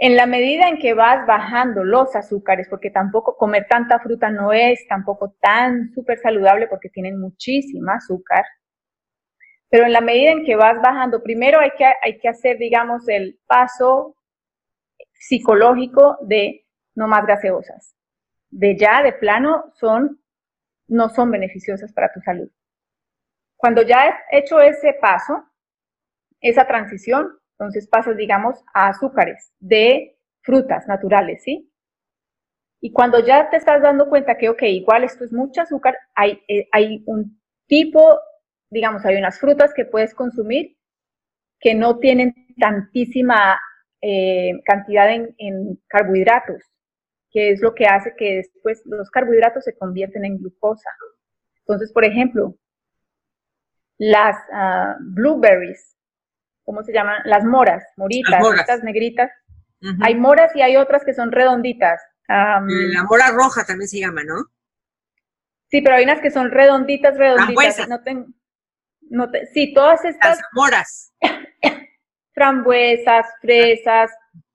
En 0.01 0.17
la 0.17 0.27
medida 0.27 0.69
en 0.69 0.79
que 0.79 0.95
vas 0.95 1.27
bajando 1.27 1.83
los 1.83 2.15
azúcares, 2.15 2.69
porque 2.69 2.91
tampoco 2.91 3.37
comer 3.37 3.67
tanta 3.69 3.99
fruta 3.99 4.31
no 4.31 4.53
es 4.53 4.87
tampoco 4.89 5.35
tan 5.41 5.93
súper 5.93 6.19
saludable 6.19 6.69
porque 6.69 6.89
tienen 6.89 7.21
muchísima 7.21 7.97
azúcar, 7.97 8.45
pero 9.69 9.85
en 9.85 9.93
la 9.93 10.01
medida 10.01 10.31
en 10.31 10.45
que 10.45 10.57
vas 10.57 10.81
bajando, 10.81 11.23
primero 11.23 11.61
hay 11.61 11.73
que, 11.77 11.85
hay 11.85 12.19
que 12.19 12.29
hacer, 12.29 12.59
digamos, 12.59 13.09
el 13.09 13.39
paso 13.47 14.17
psicológico 15.13 16.17
de 16.23 16.65
no 16.95 17.07
más 17.07 17.27
gaseosas. 17.27 17.95
De 18.51 18.77
ya, 18.79 19.03
de 19.03 19.13
plano, 19.13 19.73
son, 19.75 20.23
no 20.87 21.11
son 21.11 21.31
beneficiosas 21.31 21.93
para 21.93 22.13
tu 22.13 22.21
salud. 22.21 22.49
Cuando 23.57 23.83
ya 23.83 24.09
has 24.09 24.15
hecho 24.31 24.61
ese 24.61 24.95
paso, 24.95 25.45
esa 26.41 26.67
transición, 26.67 27.38
entonces 27.59 27.89
pasas, 27.89 28.17
digamos, 28.17 28.63
a 28.73 28.89
azúcares 28.89 29.53
de 29.59 30.17
frutas 30.43 30.87
naturales, 30.87 31.43
¿sí? 31.43 31.73
Y 32.81 32.93
cuando 32.93 33.19
ya 33.19 33.51
te 33.51 33.57
estás 33.57 33.83
dando 33.83 34.09
cuenta 34.09 34.39
que, 34.39 34.49
ok, 34.49 34.63
igual 34.63 35.03
esto 35.03 35.25
es 35.25 35.33
mucho 35.33 35.63
azúcar, 35.63 35.97
hay, 36.15 36.41
eh, 36.47 36.69
hay 36.71 37.03
un 37.07 37.41
tipo, 37.67 38.21
digamos, 38.71 39.05
hay 39.05 39.17
unas 39.17 39.41
frutas 39.41 39.75
que 39.75 39.85
puedes 39.85 40.15
consumir 40.15 40.77
que 41.59 41.75
no 41.75 41.99
tienen 41.99 42.33
tantísima 42.61 43.59
eh, 44.01 44.53
cantidad 44.65 45.11
en, 45.13 45.83
carbohidratos, 45.89 46.63
que 47.33 47.51
es 47.51 47.61
lo 47.61 47.75
que 47.75 47.87
hace 47.87 48.15
que 48.17 48.37
después 48.37 48.83
los 48.85 49.11
carbohidratos 49.11 49.65
se 49.65 49.77
convierten 49.77 50.25
en 50.25 50.39
glucosa. 50.39 50.91
Entonces, 51.63 51.93
por 51.93 52.05
ejemplo, 52.05 52.55
las 53.99 54.37
ah, 54.53 54.97
blueberries 55.01 55.98
¿cómo 56.69 56.83
se 56.83 56.93
llaman? 56.93 57.23
Las 57.25 57.45
moras, 57.45 57.83
moritas, 57.97 58.45
estas 58.61 58.85
negritas. 58.85 59.31
Hay 60.03 60.15
moras 60.15 60.55
y 60.55 60.61
hay 60.61 60.77
otras 60.77 61.03
que 61.03 61.15
son 61.15 61.33
redonditas. 61.33 61.99
la 62.29 63.05
mora 63.09 63.31
roja 63.31 63.65
también 63.65 63.89
se 63.89 64.01
llama, 64.01 64.23
¿no? 64.23 64.45
Sí, 65.71 65.81
pero 65.81 65.97
hay 65.97 66.05
unas 66.05 66.21
que 66.21 66.31
son 66.31 66.51
redonditas, 66.51 67.17
redonditas. 67.17 67.89
No 67.89 67.99
no 69.11 69.31
sí, 69.55 69.73
todas 69.73 70.05
estas. 70.05 70.37
Las 70.37 70.47
moras. 70.53 71.15
frambuesas, 72.35 73.27
fresas, 73.41 74.11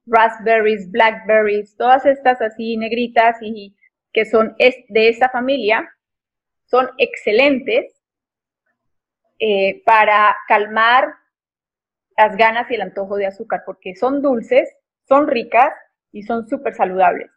raspberries, 0.05 0.91
blackberries, 0.91 1.75
todas 1.75 2.05
estas 2.05 2.39
así 2.41 2.77
negritas 2.77 3.38
y 3.41 3.75
que 4.13 4.25
son 4.25 4.55
de 4.60 5.10
esta 5.10 5.29
familia, 5.29 5.91
son 6.65 6.91
excelentes 7.00 8.00
eh, 9.39 9.82
para 9.84 10.38
calmar 10.48 11.23
las 12.17 12.38
ganas 12.38 12.70
y 12.70 12.75
el 12.75 12.82
antojo 12.82 13.15
de 13.17 13.27
azúcar, 13.27 13.63
porque 13.65 13.96
son 13.96 14.22
dulces, 14.22 14.70
son 15.08 15.27
ricas 15.27 15.74
y 16.12 16.24
son 16.24 16.48
súper 16.48 16.75
saludables. 16.75 17.29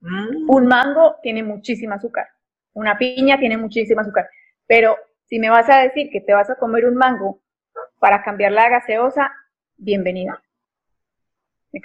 Mm. 0.00 0.48
Un 0.48 0.66
mango 0.66 1.16
tiene 1.22 1.42
muchísima 1.42 1.96
azúcar, 1.96 2.28
una 2.72 2.96
piña 2.96 3.38
tiene 3.38 3.56
muchísima 3.56 4.02
azúcar, 4.02 4.28
pero 4.66 4.96
si 5.24 5.38
me 5.38 5.50
vas 5.50 5.68
a 5.68 5.82
decir 5.82 6.08
que 6.10 6.20
te 6.20 6.32
vas 6.32 6.48
a 6.50 6.56
comer 6.56 6.86
un 6.86 6.94
mango 6.94 7.42
para 7.98 8.22
cambiar 8.22 8.52
la 8.52 8.68
gaseosa, 8.68 9.32
bienvenida. 9.76 10.42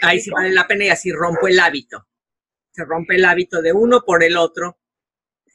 Ahí 0.01 0.19
sí 0.19 0.31
vale 0.31 0.51
la 0.51 0.65
pena 0.65 0.85
y 0.85 0.89
así 0.89 1.11
rompo 1.11 1.47
el 1.47 1.59
hábito. 1.59 2.07
Se 2.71 2.85
rompe 2.85 3.15
el 3.15 3.25
hábito 3.25 3.61
de 3.61 3.73
uno 3.73 4.01
por 4.05 4.23
el 4.23 4.37
otro 4.37 4.77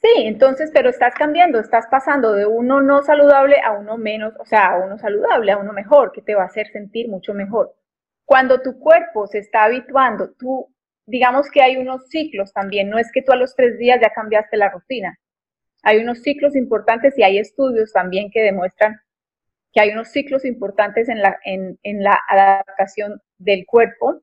Sí, 0.01 0.07
entonces, 0.17 0.71
pero 0.73 0.89
estás 0.89 1.13
cambiando, 1.13 1.59
estás 1.59 1.87
pasando 1.91 2.31
de 2.33 2.45
uno 2.45 2.79
no 2.81 3.01
saludable 3.03 3.59
a 3.61 3.73
uno 3.73 3.97
menos, 3.97 4.33
o 4.39 4.45
sea, 4.45 4.67
a 4.67 4.77
uno 4.77 4.97
saludable, 4.97 5.51
a 5.51 5.57
uno 5.57 5.73
mejor, 5.73 6.13
que 6.13 6.21
te 6.21 6.35
va 6.35 6.43
a 6.43 6.45
hacer 6.45 6.67
sentir 6.71 7.09
mucho 7.09 7.33
mejor. 7.33 7.75
Cuando 8.23 8.61
tu 8.61 8.79
cuerpo 8.79 9.27
se 9.27 9.39
está 9.39 9.65
habituando, 9.65 10.31
tú, 10.39 10.73
digamos 11.05 11.49
que 11.51 11.61
hay 11.61 11.75
unos 11.75 12.07
ciclos 12.07 12.53
también, 12.53 12.89
no 12.89 12.97
es 12.97 13.11
que 13.11 13.21
tú 13.21 13.33
a 13.33 13.35
los 13.35 13.55
tres 13.55 13.77
días 13.77 13.99
ya 14.01 14.09
cambiaste 14.11 14.55
la 14.55 14.69
rutina. 14.69 15.19
Hay 15.83 15.97
unos 15.99 16.21
ciclos 16.21 16.55
importantes 16.55 17.17
y 17.17 17.23
hay 17.23 17.37
estudios 17.37 17.91
también 17.91 18.31
que 18.31 18.41
demuestran 18.41 19.01
que 19.73 19.81
hay 19.81 19.91
unos 19.91 20.09
ciclos 20.09 20.45
importantes 20.45 21.09
en 21.09 21.21
la, 21.21 21.37
en, 21.43 21.77
en 21.83 22.03
la 22.03 22.19
adaptación 22.29 23.21
del 23.37 23.65
cuerpo 23.65 24.21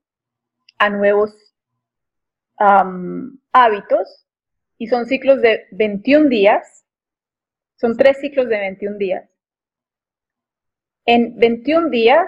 a 0.78 0.90
nuevos 0.90 1.54
hábitos 3.52 4.25
y 4.78 4.88
son 4.88 5.06
ciclos 5.06 5.40
de 5.40 5.66
21 5.72 6.28
días, 6.28 6.84
son 7.76 7.96
tres 7.96 8.18
ciclos 8.18 8.48
de 8.48 8.58
21 8.58 8.96
días. 8.98 9.30
En 11.04 11.36
21 11.36 11.90
días 11.90 12.26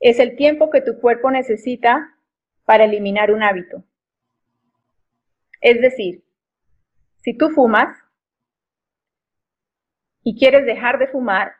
es 0.00 0.18
el 0.18 0.36
tiempo 0.36 0.70
que 0.70 0.80
tu 0.80 1.00
cuerpo 1.00 1.30
necesita 1.30 2.14
para 2.64 2.84
eliminar 2.84 3.32
un 3.32 3.42
hábito. 3.42 3.84
Es 5.60 5.80
decir, 5.80 6.22
si 7.16 7.36
tú 7.36 7.50
fumas 7.50 7.96
y 10.22 10.38
quieres 10.38 10.66
dejar 10.66 10.98
de 10.98 11.08
fumar, 11.08 11.52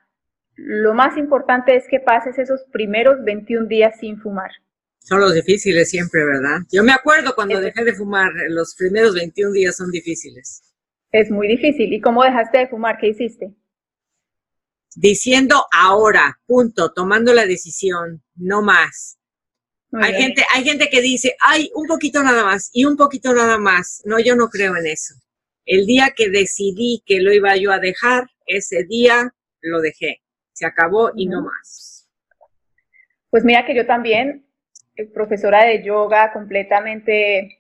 lo 0.55 0.95
más 0.95 1.17
importante 1.17 1.77
es 1.77 1.87
que 1.89 2.01
pases 2.01 2.39
esos 2.39 2.65
primeros 2.73 3.23
21 3.25 3.67
días 3.67 3.99
sin 3.99 4.21
fumar. 4.21 4.51
Son 5.01 5.21
los 5.21 5.35
difíciles 5.35 5.89
siempre, 5.91 6.25
¿verdad? 6.25 6.61
Yo 6.71 6.83
me 6.83 6.93
acuerdo 6.93 7.35
cuando 7.35 7.61
dejé 7.61 7.85
de 7.85 7.95
fumar, 7.95 8.31
los 8.51 8.75
primeros 8.75 9.15
21 9.15 9.53
días 9.53 9.77
son 9.77 9.91
difíciles. 9.91 10.63
Es 11.11 11.31
muy 11.31 11.49
difícil. 11.49 11.93
¿Y 11.93 12.01
cómo 12.01 12.23
dejaste 12.23 12.59
de 12.59 12.69
fumar? 12.69 12.99
¿Qué 12.99 13.09
hiciste? 13.09 13.55
Diciendo 14.95 15.65
ahora, 15.73 16.41
punto, 16.47 16.93
tomando 16.93 17.33
la 17.33 17.47
decisión, 17.47 18.23
no 18.35 18.63
más. 18.63 19.19
hay 19.93 20.15
gente, 20.15 20.45
hay 20.55 20.65
gente 20.65 20.89
que 20.91 21.01
dice, 21.01 21.37
ay, 21.41 21.71
un 21.75 21.87
poquito 21.87 22.23
nada 22.23 22.45
más 22.45 22.71
y 22.73 22.85
un 22.85 22.97
poquito 22.97 23.33
nada 23.33 23.59
más. 23.59 24.03
No, 24.05 24.19
yo 24.19 24.37
no 24.37 24.49
creo 24.49 24.77
en 24.77 24.87
eso. 24.87 25.15
El 25.65 25.87
día 25.87 26.13
que 26.17 26.31
decidí 26.31 27.03
que 27.07 27.21
lo 27.21 27.33
iba 27.33 27.57
yo 27.57 27.73
a 27.73 27.79
dejar, 27.79 28.29
ese 28.47 28.85
día 28.85 29.35
lo 29.61 29.81
dejé. 29.81 30.23
Se 30.53 30.67
acabó 30.67 31.13
y 31.15 31.27
no 31.27 31.43
más. 31.43 32.09
Pues 33.31 33.45
mira 33.45 33.67
que 33.67 33.75
yo 33.75 33.87
también 33.87 34.48
profesora 35.07 35.65
de 35.65 35.83
yoga 35.83 36.33
completamente 36.33 37.59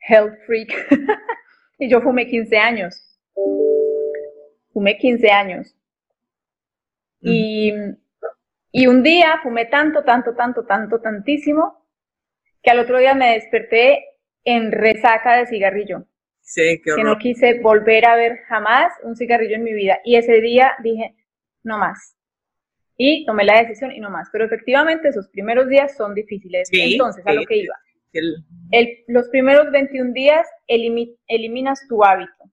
health 0.00 0.34
freak. 0.46 0.72
y 1.78 1.88
yo 1.88 2.00
fumé 2.00 2.26
15 2.26 2.56
años. 2.58 3.18
Fumé 4.72 4.96
15 4.98 5.30
años. 5.30 5.74
Y, 7.20 7.72
y 8.70 8.86
un 8.86 9.02
día 9.02 9.40
fumé 9.42 9.66
tanto, 9.66 10.04
tanto, 10.04 10.34
tanto, 10.34 10.66
tanto, 10.66 11.00
tantísimo, 11.00 11.86
que 12.62 12.70
al 12.70 12.80
otro 12.80 12.98
día 12.98 13.14
me 13.14 13.32
desperté 13.32 14.04
en 14.44 14.72
resaca 14.72 15.36
de 15.36 15.46
cigarrillo. 15.46 16.06
Sí, 16.40 16.82
que 16.82 17.02
no 17.02 17.16
quise 17.16 17.60
volver 17.60 18.04
a 18.04 18.16
ver 18.16 18.40
jamás 18.48 18.92
un 19.02 19.16
cigarrillo 19.16 19.56
en 19.56 19.64
mi 19.64 19.72
vida. 19.72 20.00
Y 20.04 20.16
ese 20.16 20.42
día 20.42 20.74
dije, 20.82 21.14
no 21.62 21.78
más 21.78 22.14
y 22.96 23.24
tomé 23.26 23.44
la 23.44 23.60
decisión 23.60 23.92
y 23.92 24.00
no 24.00 24.10
más. 24.10 24.28
Pero 24.32 24.44
efectivamente 24.44 25.08
esos 25.08 25.28
primeros 25.28 25.68
días 25.68 25.96
son 25.96 26.14
difíciles. 26.14 26.68
Entonces, 26.72 27.26
a 27.26 27.32
lo 27.32 27.44
que 27.44 27.56
iba. 27.56 27.74
los 29.08 29.28
primeros 29.28 29.70
21 29.70 30.12
días 30.12 30.46
eliminas 30.66 31.86
tu 31.88 32.04
hábito. 32.04 32.50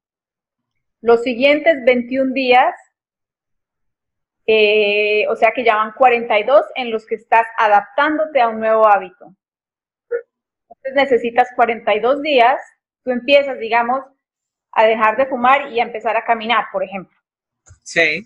Los 1.01 1.23
siguientes 1.23 1.83
21 1.85 2.33
días, 2.33 2.75
eh, 4.45 5.25
o 5.29 5.35
sea 5.35 5.51
que 5.51 5.63
ya 5.63 5.75
van 5.75 5.93
42 5.93 6.63
en 6.75 6.91
los 6.91 7.05
que 7.05 7.15
estás 7.15 7.47
adaptándote 7.57 8.39
a 8.39 8.49
un 8.49 8.59
nuevo 8.59 8.87
hábito. 8.87 9.35
Entonces 10.69 10.93
necesitas 10.95 11.49
42 11.55 12.21
días, 12.21 12.59
tú 13.03 13.11
empiezas, 13.11 13.59
digamos, 13.59 14.03
a 14.71 14.85
dejar 14.85 15.17
de 15.17 15.25
fumar 15.25 15.71
y 15.71 15.79
a 15.79 15.83
empezar 15.83 16.15
a 16.15 16.23
caminar, 16.23 16.65
por 16.71 16.83
ejemplo. 16.83 17.17
Sí. 17.83 18.25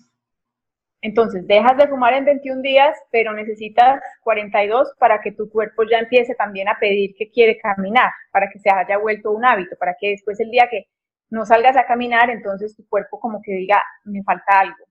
Entonces, 1.06 1.46
dejas 1.46 1.76
de 1.76 1.86
fumar 1.86 2.14
en 2.14 2.24
21 2.24 2.62
días, 2.62 2.98
pero 3.12 3.32
necesitas 3.32 4.02
42 4.24 4.92
para 4.98 5.20
que 5.20 5.30
tu 5.30 5.48
cuerpo 5.48 5.84
ya 5.88 6.00
empiece 6.00 6.34
también 6.34 6.68
a 6.68 6.80
pedir 6.80 7.14
que 7.16 7.30
quiere 7.30 7.60
caminar, 7.60 8.10
para 8.32 8.50
que 8.50 8.58
se 8.58 8.70
haya 8.70 8.98
vuelto 8.98 9.30
un 9.30 9.44
hábito, 9.44 9.76
para 9.78 9.94
que 10.00 10.10
después 10.10 10.40
el 10.40 10.50
día 10.50 10.66
que 10.68 10.86
no 11.30 11.46
salgas 11.46 11.76
a 11.76 11.86
caminar, 11.86 12.28
entonces 12.28 12.74
tu 12.74 12.84
cuerpo 12.88 13.20
como 13.20 13.40
que 13.40 13.52
diga, 13.52 13.80
me 14.02 14.24
falta 14.24 14.58
algo. 14.58 14.84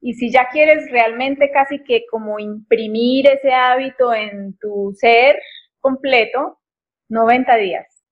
Y 0.00 0.14
si 0.14 0.30
ya 0.30 0.48
quieres 0.50 0.88
realmente 0.92 1.50
casi 1.50 1.82
que 1.82 2.04
como 2.08 2.38
imprimir 2.38 3.26
ese 3.26 3.52
hábito 3.52 4.14
en 4.14 4.56
tu 4.58 4.92
ser 4.94 5.36
completo, 5.80 6.60
90 7.08 7.56
días. 7.56 8.04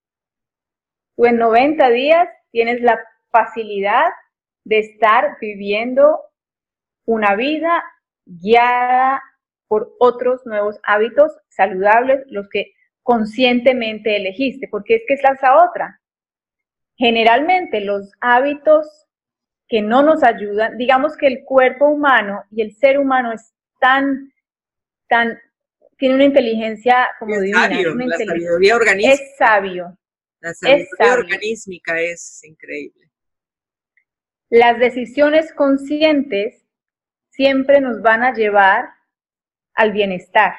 Tú 1.17 1.27
en 1.27 1.39
90 1.39 1.89
días 1.91 2.29
tienes 2.51 2.81
la 2.81 2.99
facilidad 3.31 4.07
de 4.65 4.81
estar 4.81 5.37
viviendo 5.41 6.19
una 7.11 7.35
vida 7.35 7.83
guiada 8.25 9.21
por 9.67 9.95
otros 9.99 10.47
nuevos 10.47 10.79
hábitos 10.85 11.33
saludables, 11.49 12.23
los 12.27 12.49
que 12.49 12.73
conscientemente 13.03 14.17
elegiste, 14.17 14.69
porque 14.71 14.95
es 14.97 15.03
que 15.09 15.15
es 15.15 15.23
la 15.23 15.37
otra. 15.65 16.01
Generalmente 16.97 17.81
los 17.81 18.13
hábitos 18.21 18.87
que 19.69 19.83
no 19.83 20.03
nos 20.03 20.23
ayudan, 20.23 20.77
digamos 20.77 21.17
que 21.17 21.27
el 21.27 21.45
cuerpo 21.45 21.87
humano 21.89 22.45
y 22.51 22.63
el 22.63 22.75
ser 22.77 22.99
humano 22.99 23.33
es 23.33 23.53
tan, 23.81 24.33
tan, 25.09 25.39
tiene 25.97 26.15
una 26.17 26.25
inteligencia 26.25 27.09
como 27.19 27.35
Es 27.35 27.41
divina. 27.43 27.63
sabio, 27.69 27.93
una 27.93 28.07
la 28.07 28.15
inteligencia- 28.15 28.27
sabiduría 28.27 28.77
organísmica. 28.77 29.13
es 29.15 29.37
sabio. 29.37 29.99
la 30.41 30.55
sabiduría 30.55 30.87
sabio. 30.99 31.13
organísmica 31.15 32.01
es 32.01 32.45
increíble. 32.45 33.11
Las 34.49 34.79
decisiones 34.79 35.53
conscientes 35.55 36.65
siempre 37.41 37.81
nos 37.81 38.03
van 38.03 38.23
a 38.23 38.35
llevar 38.35 38.91
al 39.73 39.93
bienestar, 39.93 40.57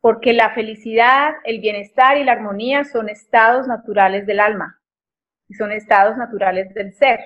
porque 0.00 0.32
la 0.32 0.50
felicidad, 0.54 1.32
el 1.42 1.58
bienestar 1.58 2.16
y 2.16 2.22
la 2.22 2.30
armonía 2.30 2.84
son 2.84 3.08
estados 3.08 3.66
naturales 3.66 4.24
del 4.24 4.38
alma 4.38 4.80
y 5.48 5.54
son 5.54 5.72
estados 5.72 6.16
naturales 6.16 6.72
del 6.74 6.92
ser. 6.94 7.18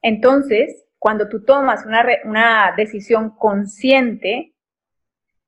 Entonces, 0.00 0.86
cuando 1.00 1.28
tú 1.28 1.44
tomas 1.44 1.84
una, 1.84 2.04
re- 2.04 2.20
una 2.24 2.72
decisión 2.76 3.30
consciente, 3.36 4.54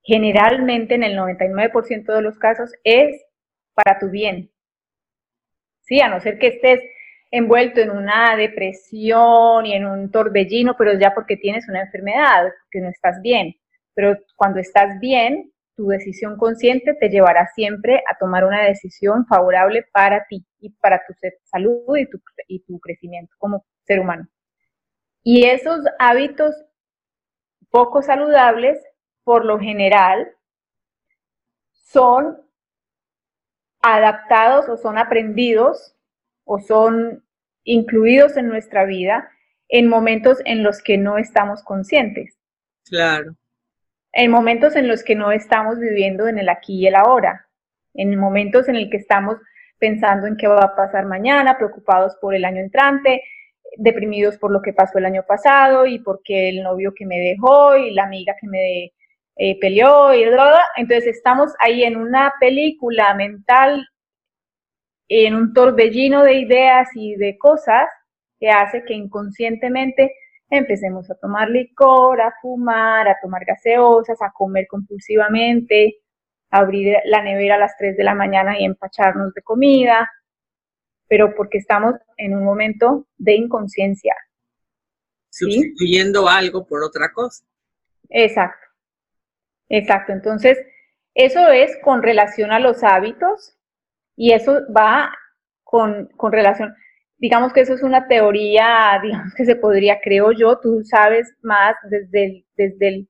generalmente 0.03 0.97
en 0.97 1.05
el 1.05 1.17
99% 1.17 2.15
de 2.17 2.23
los 2.23 2.37
casos 2.37 2.73
es 2.83 3.25
para 3.75 4.01
tu 4.01 4.11
bien. 4.11 4.51
Sí, 5.83 6.01
a 6.01 6.09
no 6.09 6.19
ser 6.21 6.41
que 6.41 6.49
estés 6.49 6.81
envuelto 7.31 7.81
en 7.81 7.91
una 7.91 8.37
depresión 8.37 9.67
y 9.67 9.75
en 9.75 9.87
un 9.87 10.11
torbellino, 10.11 10.77
pero 10.77 10.99
ya 10.99 11.15
porque 11.15 11.37
tienes 11.37 11.69
una 11.69 11.83
enfermedad, 11.83 12.51
que 12.71 12.81
no 12.81 12.89
estás 12.89 13.21
bien. 13.23 13.55
Pero 13.95 14.17
cuando 14.37 14.61
estás 14.61 14.99
bien, 15.01 15.53
tu 15.75 15.89
decisión 15.89 16.37
consciente 16.37 16.95
te 16.95 17.09
llevará 17.09 17.47
siempre 17.55 18.03
a 18.11 18.17
tomar 18.19 18.45
una 18.45 18.65
decisión 18.65 19.27
favorable 19.27 19.87
para 19.93 20.27
ti 20.29 20.45
y 20.61 20.71
para 20.71 21.03
tu 21.07 21.15
salud 21.45 21.97
y 22.49 22.61
tu 22.61 22.81
crecimiento 22.81 23.35
como 23.39 23.65
ser 23.85 24.01
humano. 24.01 24.27
Y 25.23 25.45
esos 25.45 25.81
hábitos 25.99 26.55
poco 27.71 28.03
saludables, 28.03 28.83
por 29.25 29.45
lo 29.45 29.59
general, 29.59 30.33
son 31.73 32.41
adaptados 33.83 34.69
o 34.69 34.77
son 34.77 34.99
aprendidos 34.99 35.98
o 36.49 36.59
son 36.59 37.23
incluidos 37.65 38.37
en 38.39 38.49
nuestra 38.49 38.85
vida 38.87 39.29
en 39.69 39.87
momentos 39.87 40.39
en 40.47 40.63
los 40.63 40.83
que 40.83 40.97
no 40.97 41.19
estamos 41.19 41.63
conscientes, 41.63 42.39
Claro. 42.87 43.37
en 44.13 44.31
momentos 44.31 44.75
en 44.75 44.89
los 44.89 45.05
que 45.05 45.15
no 45.15 45.31
estamos 45.31 45.79
viviendo 45.79 46.27
en 46.27 46.39
el 46.39 46.49
aquí 46.49 46.81
y 46.81 46.87
el 46.87 46.95
ahora, 46.95 47.47
en 47.93 48.19
momentos 48.19 48.67
en 48.69 48.77
el 48.77 48.89
que 48.89 48.97
estamos 48.97 49.37
pensando 49.79 50.27
en 50.27 50.39
qué 50.39 50.49
va 50.49 50.65
a 50.65 50.75
pasar 50.75 51.05
mañana, 51.05 51.59
preocupados 51.59 52.17
por 52.21 52.35
el 52.35 52.47
año 52.47 52.61
entrante, 52.61 53.23
deprimidos 53.77 54.39
por 54.39 54.51
lo 54.51 54.63
que 54.63 54.73
pasó 54.73 54.97
el 54.97 55.05
año 55.05 55.25
pasado 55.29 55.85
y 55.85 55.99
porque 55.99 56.49
el 56.49 56.63
novio 56.63 56.95
que 56.97 57.05
me 57.05 57.19
dejó 57.19 57.77
y 57.77 57.93
la 57.93 58.05
amiga 58.05 58.35
que 58.41 58.49
me 58.49 58.93
eh, 59.37 59.61
peleó 59.61 60.15
y 60.15 60.25
bla, 60.25 60.33
bla, 60.33 60.45
bla. 60.45 60.65
entonces 60.77 61.15
estamos 61.15 61.53
ahí 61.61 61.85
en 61.85 61.99
una 61.99 62.33
película 62.41 63.13
mental, 63.15 63.87
en 65.09 65.35
un 65.35 65.53
torbellino 65.53 66.23
de 66.23 66.35
ideas 66.35 66.89
y 66.95 67.17
de 67.17 67.39
cosas 67.39 67.89
que 68.39 68.51
hace 68.51 68.85
que 68.85 68.95
inconscientemente 68.95 70.15
empecemos 70.51 71.11
a 71.11 71.15
tomar 71.15 71.51
licor, 71.51 72.21
a 72.21 72.35
fumar, 72.41 73.09
a 73.09 73.17
tomar 73.21 73.45
gaseosas, 73.45 74.21
a 74.23 74.31
comer 74.33 74.67
compulsivamente, 74.69 75.97
a 76.51 76.59
abrir 76.59 76.97
la 77.05 77.23
nevera 77.23 77.57
a 77.57 77.59
las 77.59 77.77
3 77.77 77.97
de 77.97 78.05
la 78.05 78.15
mañana 78.15 78.59
y 78.59 78.65
empacharnos 78.65 79.35
de 79.35 79.43
comida, 79.43 80.09
pero 81.07 81.35
porque 81.35 81.59
estamos 81.59 81.95
en 82.17 82.37
un 82.37 82.45
momento 82.45 83.07
de 83.17 83.35
inconsciencia. 83.35 84.15
¿Sí? 85.31 85.53
Sustituyendo 85.53 86.29
algo 86.29 86.67
por 86.67 86.83
otra 86.83 87.13
cosa. 87.13 87.45
Exacto. 88.09 88.67
Exacto. 89.69 90.13
Entonces, 90.13 90.59
eso 91.15 91.49
es 91.49 91.77
con 91.83 92.03
relación 92.03 92.53
a 92.53 92.59
los 92.59 92.83
hábitos 92.83 93.58
y 94.19 94.33
eso 94.33 94.61
va 94.77 95.13
con, 95.63 96.09
con 96.17 96.33
relación, 96.33 96.75
digamos 97.19 97.53
que 97.53 97.61
eso 97.61 97.75
es 97.75 97.83
una 97.85 98.09
teoría, 98.09 98.99
digamos 99.03 99.33
que 99.35 99.45
se 99.45 99.57
podría, 99.57 100.01
creo 100.03 100.33
yo, 100.33 100.59
tú 100.59 100.83
sabes 100.85 101.33
más 101.43 101.77
desde 101.89 102.25
el, 102.25 102.47
desde 102.57 102.89
el 102.89 103.09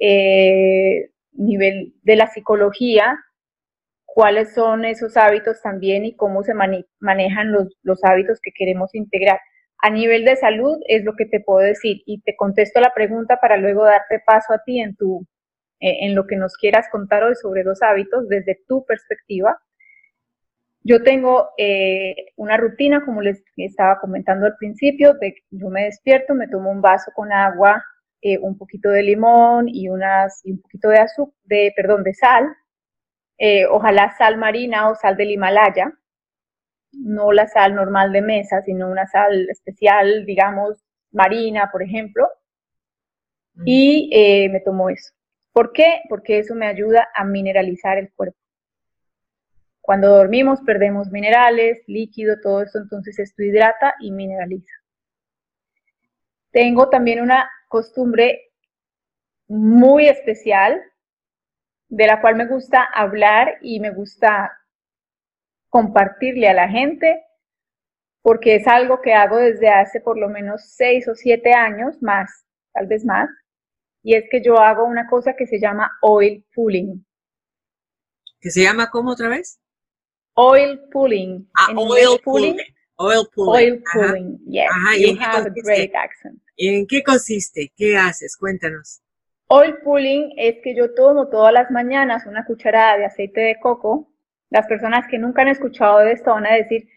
eh, 0.00 1.10
nivel 1.32 1.94
de 2.02 2.16
la 2.16 2.28
psicología, 2.28 3.18
cuáles 4.06 4.54
son 4.54 4.84
esos 4.84 5.16
hábitos 5.16 5.60
también 5.60 6.04
y 6.04 6.14
cómo 6.14 6.44
se 6.44 6.54
manejan 6.54 7.50
los, 7.50 7.76
los 7.82 8.04
hábitos 8.04 8.38
que 8.40 8.52
queremos 8.54 8.94
integrar. 8.94 9.40
A 9.82 9.90
nivel 9.90 10.24
de 10.24 10.36
salud 10.36 10.78
es 10.86 11.04
lo 11.04 11.14
que 11.16 11.26
te 11.26 11.40
puedo 11.40 11.66
decir 11.66 12.02
y 12.06 12.20
te 12.22 12.36
contesto 12.36 12.80
la 12.80 12.94
pregunta 12.94 13.38
para 13.40 13.56
luego 13.56 13.84
darte 13.84 14.22
paso 14.24 14.54
a 14.54 14.62
ti 14.64 14.80
en 14.80 14.94
tu 14.94 15.26
eh, 15.80 16.06
en 16.06 16.14
lo 16.14 16.26
que 16.26 16.36
nos 16.36 16.56
quieras 16.56 16.86
contar 16.90 17.24
hoy 17.24 17.34
sobre 17.34 17.64
los 17.64 17.82
hábitos 17.82 18.28
desde 18.28 18.58
tu 18.68 18.86
perspectiva. 18.86 19.58
Yo 20.86 21.02
tengo 21.02 21.48
eh, 21.56 22.14
una 22.36 22.58
rutina, 22.58 23.04
como 23.04 23.22
les 23.22 23.42
estaba 23.56 23.98
comentando 23.98 24.44
al 24.46 24.56
principio, 24.58 25.14
de 25.14 25.32
que 25.32 25.40
yo 25.50 25.70
me 25.70 25.84
despierto, 25.84 26.34
me 26.34 26.46
tomo 26.46 26.70
un 26.70 26.82
vaso 26.82 27.10
con 27.14 27.32
agua, 27.32 27.82
eh, 28.20 28.38
un 28.38 28.58
poquito 28.58 28.90
de 28.90 29.02
limón 29.02 29.66
y, 29.68 29.88
unas, 29.88 30.44
y 30.44 30.52
un 30.52 30.60
poquito 30.60 30.90
de 30.90 30.98
azúcar, 30.98 31.34
de, 31.44 31.72
perdón, 31.74 32.04
de 32.04 32.14
sal, 32.14 32.54
eh, 33.38 33.66
ojalá 33.66 34.14
sal 34.16 34.36
marina 34.36 34.90
o 34.90 34.94
sal 34.94 35.16
del 35.16 35.30
Himalaya, 35.30 35.92
no 36.92 37.32
la 37.32 37.46
sal 37.48 37.74
normal 37.74 38.12
de 38.12 38.22
mesa, 38.22 38.62
sino 38.62 38.88
una 38.90 39.06
sal 39.06 39.48
especial, 39.50 40.26
digamos, 40.26 40.84
marina, 41.12 41.70
por 41.72 41.82
ejemplo, 41.82 42.28
y 43.64 44.10
eh, 44.12 44.48
me 44.50 44.60
tomo 44.60 44.90
eso. 44.90 45.12
¿Por 45.52 45.72
qué? 45.72 46.02
Porque 46.08 46.38
eso 46.38 46.54
me 46.54 46.66
ayuda 46.66 47.08
a 47.14 47.24
mineralizar 47.24 47.98
el 47.98 48.12
cuerpo. 48.12 48.38
Cuando 49.84 50.08
dormimos 50.08 50.62
perdemos 50.62 51.10
minerales, 51.10 51.84
líquido, 51.86 52.40
todo 52.40 52.62
esto, 52.62 52.78
entonces 52.78 53.18
esto 53.18 53.42
hidrata 53.42 53.94
y 54.00 54.12
mineraliza. 54.12 54.72
Tengo 56.52 56.88
también 56.88 57.20
una 57.20 57.50
costumbre 57.68 58.50
muy 59.46 60.08
especial 60.08 60.82
de 61.88 62.06
la 62.06 62.22
cual 62.22 62.36
me 62.36 62.46
gusta 62.46 62.82
hablar 62.82 63.58
y 63.60 63.78
me 63.78 63.90
gusta 63.90 64.58
compartirle 65.68 66.48
a 66.48 66.54
la 66.54 66.68
gente 66.70 67.22
porque 68.22 68.54
es 68.54 68.66
algo 68.66 69.02
que 69.02 69.12
hago 69.12 69.36
desde 69.36 69.68
hace 69.68 70.00
por 70.00 70.16
lo 70.16 70.30
menos 70.30 70.62
seis 70.66 71.06
o 71.08 71.14
siete 71.14 71.52
años, 71.52 72.00
más, 72.00 72.46
tal 72.72 72.86
vez 72.86 73.04
más, 73.04 73.28
y 74.02 74.14
es 74.14 74.24
que 74.30 74.42
yo 74.42 74.56
hago 74.60 74.86
una 74.86 75.06
cosa 75.10 75.36
que 75.36 75.46
se 75.46 75.60
llama 75.60 75.90
oil 76.00 76.42
pulling. 76.54 77.04
¿Que 78.40 78.48
se 78.48 78.62
llama 78.62 78.88
cómo 78.88 79.10
otra 79.10 79.28
vez? 79.28 79.60
Oil 80.34 80.80
pulling. 80.90 81.48
Ah, 81.58 81.68
En 81.70 81.78
oil 81.78 82.18
pulling. 82.24 82.56
Oil 82.96 83.28
pulling. 83.34 83.54
Oil 83.54 83.82
Ajá. 83.86 84.08
pulling, 84.08 84.38
yes. 84.46 84.68
Ajá, 84.70 84.96
¿y 84.96 85.02
you 85.14 85.20
have 85.20 85.38
a 85.38 85.42
consiste? 85.44 85.62
great 85.62 85.94
accent. 85.94 86.40
¿Y 86.56 86.68
en 86.74 86.86
qué 86.86 87.02
consiste? 87.02 87.72
¿Qué 87.76 87.96
haces? 87.96 88.36
Cuéntanos. 88.36 89.00
Oil 89.48 89.76
pulling 89.84 90.32
es 90.36 90.56
que 90.62 90.74
yo 90.76 90.94
tomo 90.94 91.28
todas 91.28 91.52
las 91.52 91.70
mañanas 91.70 92.26
una 92.26 92.44
cucharada 92.44 92.96
de 92.98 93.04
aceite 93.06 93.40
de 93.40 93.58
coco. 93.60 94.10
Las 94.50 94.66
personas 94.66 95.06
que 95.10 95.18
nunca 95.18 95.42
han 95.42 95.48
escuchado 95.48 95.98
de 95.98 96.12
esto 96.12 96.30
van 96.30 96.46
a 96.46 96.54
decir, 96.54 96.88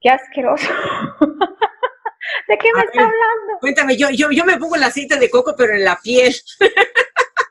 qué 0.00 0.08
asqueroso. 0.10 0.66
¿De 2.48 2.58
qué 2.58 2.68
me 2.74 2.80
A 2.80 2.84
está 2.84 2.98
ver. 2.98 3.06
hablando? 3.06 3.58
Cuéntame, 3.60 3.96
yo, 3.96 4.08
yo, 4.10 4.30
yo 4.30 4.44
me 4.44 4.56
pongo 4.58 4.76
el 4.76 4.82
aceite 4.82 5.18
de 5.18 5.30
coco, 5.30 5.54
pero 5.56 5.74
en 5.74 5.84
la 5.84 5.98
piel, 6.02 6.34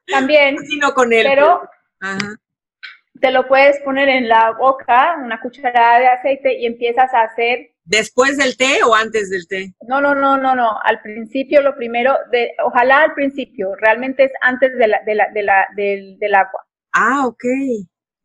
También, 0.08 0.58
sino 0.69 0.93
con 0.93 1.12
el. 1.13 1.23
pero 1.23 1.62
Ajá. 1.99 2.36
Te 3.19 3.32
lo 3.32 3.47
puedes 3.47 3.80
poner 3.82 4.10
en 4.10 4.27
la 4.27 4.51
boca, 4.51 5.17
una 5.23 5.39
cucharada 5.39 5.99
de 5.99 6.08
aceite 6.08 6.60
y 6.60 6.65
empiezas 6.65 7.13
a 7.13 7.21
hacer 7.21 7.71
¿Después 7.88 8.38
del 8.38 8.58
té 8.58 8.84
o 8.86 8.93
antes 8.93 9.30
del 9.30 9.47
té? 9.47 9.73
No, 9.88 10.01
no, 10.01 10.13
no, 10.13 10.38
no, 10.38 10.56
no. 10.56 10.77
Al 10.84 11.01
principio, 11.01 11.62
lo 11.62 11.73
primero, 11.77 12.17
de, 12.32 12.51
ojalá 12.62 13.03
al 13.03 13.13
principio, 13.13 13.75
realmente 13.75 14.25
es 14.25 14.32
antes 14.41 14.77
de 14.77 14.88
la, 14.89 15.01
de 15.06 15.15
la, 15.15 15.30
de 15.34 15.43
la, 15.43 15.67
del, 15.73 16.19
del 16.19 16.36
agua. 16.36 16.67
Ah, 16.91 17.25
ok. 17.25 17.45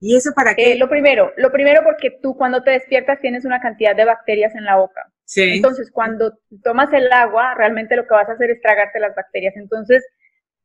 ¿Y 0.00 0.16
eso 0.16 0.32
para 0.34 0.56
qué? 0.56 0.72
Eh, 0.72 0.78
lo 0.78 0.88
primero, 0.88 1.32
lo 1.36 1.52
primero 1.52 1.82
porque 1.84 2.10
tú 2.20 2.36
cuando 2.36 2.64
te 2.64 2.72
despiertas 2.72 3.20
tienes 3.20 3.44
una 3.44 3.60
cantidad 3.60 3.94
de 3.94 4.04
bacterias 4.04 4.52
en 4.56 4.64
la 4.64 4.76
boca. 4.76 5.00
sí. 5.24 5.52
Entonces, 5.54 5.92
cuando 5.92 6.36
tomas 6.64 6.92
el 6.92 7.12
agua, 7.12 7.54
realmente 7.54 7.94
lo 7.94 8.04
que 8.08 8.14
vas 8.14 8.28
a 8.28 8.32
hacer 8.32 8.50
es 8.50 8.60
tragarte 8.60 8.98
las 8.98 9.14
bacterias. 9.14 9.54
Entonces, 9.56 10.04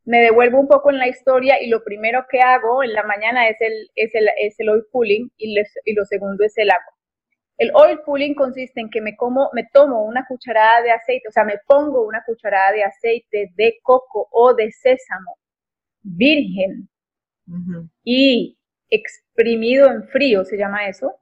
me 0.07 0.21
devuelvo 0.21 0.59
un 0.59 0.67
poco 0.69 0.89
en 0.91 0.99
la 0.99 1.07
historia 1.09 1.61
y 1.61 1.67
lo 1.69 1.83
primero 1.83 2.25
que 2.31 2.41
hago 2.41 2.83
en 2.83 2.93
la 2.93 3.03
mañana 3.03 3.49
es 3.49 3.57
el, 3.61 3.91
es 3.95 4.15
el, 4.15 4.29
es 4.39 4.59
el 4.59 4.69
oil 4.69 4.83
pulling 4.91 5.31
y, 5.37 5.53
les- 5.53 5.79
y 5.85 5.93
lo 5.93 6.05
segundo 6.05 6.43
es 6.45 6.57
el 6.57 6.71
agua. 6.71 6.93
El 7.57 7.71
oil 7.75 7.99
pulling 8.05 8.35
consiste 8.35 8.81
en 8.81 8.89
que 8.89 9.01
me 9.01 9.15
como, 9.17 9.49
me 9.53 9.65
tomo 9.73 10.03
una 10.05 10.25
cucharada 10.27 10.81
de 10.81 10.91
aceite, 10.91 11.27
o 11.27 11.31
sea, 11.31 11.43
me 11.43 11.59
pongo 11.67 12.05
una 12.07 12.23
cucharada 12.25 12.71
de 12.71 12.83
aceite 12.83 13.51
de 13.55 13.79
coco 13.83 14.27
o 14.31 14.53
de 14.55 14.71
sésamo 14.71 15.37
virgen 16.03 16.89
y 18.03 18.57
exprimido 18.89 19.91
en 19.91 20.03
frío, 20.07 20.45
se 20.45 20.57
llama 20.57 20.87
eso, 20.87 21.15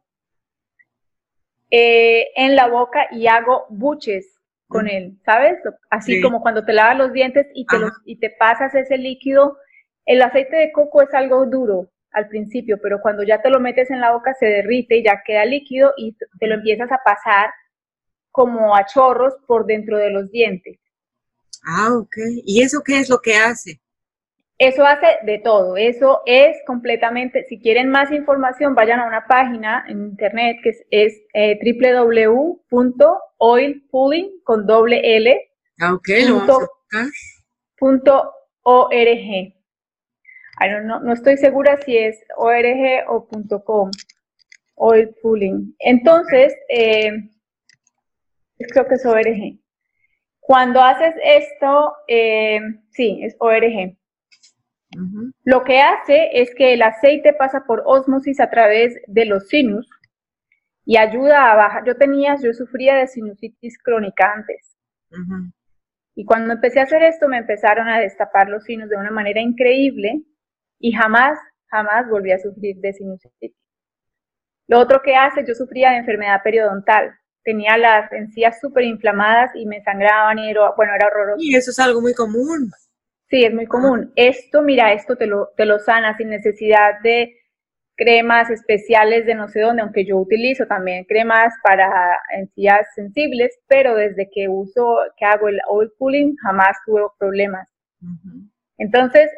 eh, 1.72 2.28
en 2.36 2.56
la 2.56 2.68
boca 2.68 3.08
y 3.12 3.28
hago 3.28 3.66
buches 3.70 4.35
con 4.68 4.88
él, 4.88 5.18
¿sabes? 5.26 5.60
Así 5.90 6.16
Sí. 6.16 6.22
como 6.22 6.42
cuando 6.42 6.66
te 6.66 6.74
lavas 6.74 6.98
los 6.98 7.14
dientes 7.14 7.48
y 7.54 7.66
te, 7.66 7.78
los- 7.80 7.94
y 8.06 8.18
te 8.20 8.30
pasas 8.32 8.74
ese 8.76 8.98
líquido 8.98 9.58
El 10.08 10.22
aceite 10.22 10.56
de 10.58 10.72
coco 10.72 11.02
es 11.02 11.14
algo 11.16 11.46
duro 11.48 11.90
al 12.12 12.28
principio, 12.28 12.78
pero 12.82 13.02
cuando 13.02 13.24
ya 13.24 13.42
te 13.42 13.50
lo 13.50 13.60
metes 13.60 13.90
en 13.92 14.00
la 14.02 14.12
boca 14.12 14.34
se 14.36 14.46
derrite 14.46 14.98
y 14.98 15.04
ya 15.04 15.22
queda 15.26 15.46
líquido 15.46 15.94
y 15.98 16.16
te 16.40 16.48
lo 16.48 16.56
empiezas 16.56 16.92
a 16.92 17.00
pasar 17.04 17.50
como 18.32 18.76
a 18.76 18.86
chorros 18.86 19.34
por 19.48 19.66
dentro 19.66 19.98
de 19.98 20.12
los 20.12 20.32
dientes. 20.32 20.80
Ah, 21.66 21.90
ok. 21.98 22.16
¿Y 22.46 22.62
eso 22.62 22.82
qué 22.86 23.00
es 23.00 23.10
lo 23.10 23.20
que 23.20 23.36
hace? 23.36 23.82
Eso 24.58 24.86
hace 24.86 25.18
de 25.24 25.40
todo. 25.40 25.76
Eso 25.76 26.22
es 26.26 26.58
completamente, 26.66 27.44
si 27.44 27.60
quieren 27.60 27.90
más 27.90 28.12
información, 28.12 28.74
vayan 28.74 29.02
a 29.02 29.08
una 29.08 29.26
página 29.28 29.84
en 29.88 30.06
internet 30.06 30.58
que 30.64 30.70
es, 30.70 30.86
es 30.92 31.22
eh, 31.34 31.60
con 34.44 34.66
doble 34.66 35.18
L. 35.18 35.52
Ah, 35.80 35.94
ok, 35.94 36.08
lo 36.28 36.38
vamos 36.38 36.64
a 36.64 37.06
punto 37.78 38.32
org. 38.64 39.54
no, 40.86 41.00
no, 41.02 41.14
estoy 41.14 41.36
segura 41.38 41.78
si 41.82 41.98
es 41.98 42.18
org 42.38 43.04
o 43.10 43.28
.com, 43.66 43.92
oil 44.76 45.14
pulling. 45.22 45.76
Entonces, 45.80 46.56
eh, 46.70 47.12
creo 48.58 48.88
que 48.88 48.96
es 48.96 49.06
org. 49.06 49.60
Cuando 50.40 50.82
haces 50.82 51.14
esto, 51.24 51.94
eh, 52.08 52.60
sí, 52.92 53.20
es 53.22 53.36
org. 53.40 53.98
Lo 55.44 55.64
que 55.64 55.82
hace 55.82 56.30
es 56.34 56.54
que 56.56 56.74
el 56.74 56.82
aceite 56.82 57.34
pasa 57.34 57.64
por 57.66 57.84
osmosis 57.86 58.40
a 58.40 58.50
través 58.50 58.96
de 59.08 59.26
los 59.26 59.48
sinus 59.48 59.90
y 60.86 60.98
ayuda 60.98 61.52
a 61.52 61.56
bajar. 61.56 61.84
Yo 61.86 61.98
tenía, 61.98 62.36
yo 62.42 62.54
sufría 62.54 62.96
de 62.96 63.08
sinusitis 63.08 63.78
crónica 63.80 64.32
antes. 64.34 64.78
Y 66.16 66.26
cuando 66.26 66.54
empecé 66.54 66.80
a 66.80 66.84
hacer 66.84 67.04
esto, 67.04 67.28
me 67.28 67.38
empezaron 67.38 67.88
a 67.90 68.00
destapar 68.00 68.50
los 68.50 68.64
sinus 68.64 68.90
de 68.90 68.96
una 68.96 69.12
manera 69.12 69.42
increíble 69.42 70.24
y 70.80 70.94
jamás, 70.94 71.38
jamás 71.68 72.10
volví 72.10 72.32
a 72.32 72.40
sufrir 72.40 72.78
de 72.78 72.94
sinusitis. 72.94 73.54
Lo 74.68 74.80
otro 74.80 75.02
que 75.04 75.16
hace, 75.16 75.46
yo 75.46 75.54
sufría 75.54 75.92
de 75.92 75.98
enfermedad 75.98 76.42
periodontal. 76.44 77.14
Tenía 77.44 77.78
las 77.78 78.12
encías 78.12 78.60
súper 78.60 78.84
inflamadas 78.84 79.52
y 79.56 79.66
me 79.68 79.84
sangraban 79.84 80.40
y 80.40 80.50
era, 80.50 80.72
bueno, 80.76 80.94
era 80.96 81.08
horroroso. 81.08 81.38
Y 81.40 81.56
eso 81.56 81.72
es 81.72 81.80
algo 81.80 82.02
muy 82.02 82.14
común. 82.14 82.72
Sí, 83.30 83.44
es 83.44 83.54
muy 83.54 83.66
común. 83.66 84.12
Esto, 84.16 84.62
mira, 84.62 84.94
esto 84.94 85.16
te 85.16 85.26
lo, 85.26 85.50
te 85.58 85.66
lo 85.66 85.80
sana 85.80 86.16
sin 86.16 86.30
necesidad 86.30 87.00
de 87.02 87.36
cremas 87.96 88.50
especiales 88.50 89.26
de 89.26 89.36
no 89.36 89.48
sé 89.48 89.62
dónde, 89.62 89.82
aunque 89.82 90.06
yo 90.06 90.18
utilizo 90.18 90.68
también 90.68 91.06
cremas 91.06 91.54
para 91.64 92.20
encías 92.38 92.86
sensibles, 92.94 93.58
pero 93.68 93.96
desde 93.96 94.30
que 94.32 94.48
uso, 94.48 94.98
que 95.18 95.26
hago 95.26 95.48
el 95.48 95.60
oil 95.70 95.90
pulling, 95.98 96.36
jamás 96.38 96.78
tuve 96.86 97.02
problemas. 97.18 97.70
Entonces, 98.78 99.32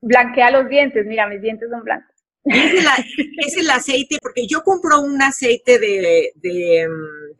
blanquea 0.00 0.50
los 0.50 0.68
dientes, 0.68 1.04
mira, 1.04 1.26
mis 1.26 1.42
dientes 1.42 1.68
son 1.68 1.82
blancos. 1.82 2.14
Es 2.44 3.56
el, 3.56 3.70
aceite, 3.70 4.18
porque 4.22 4.46
yo 4.46 4.62
compro 4.62 5.00
un 5.00 5.20
aceite 5.20 5.78
de, 5.78 6.30
de, 6.36 6.88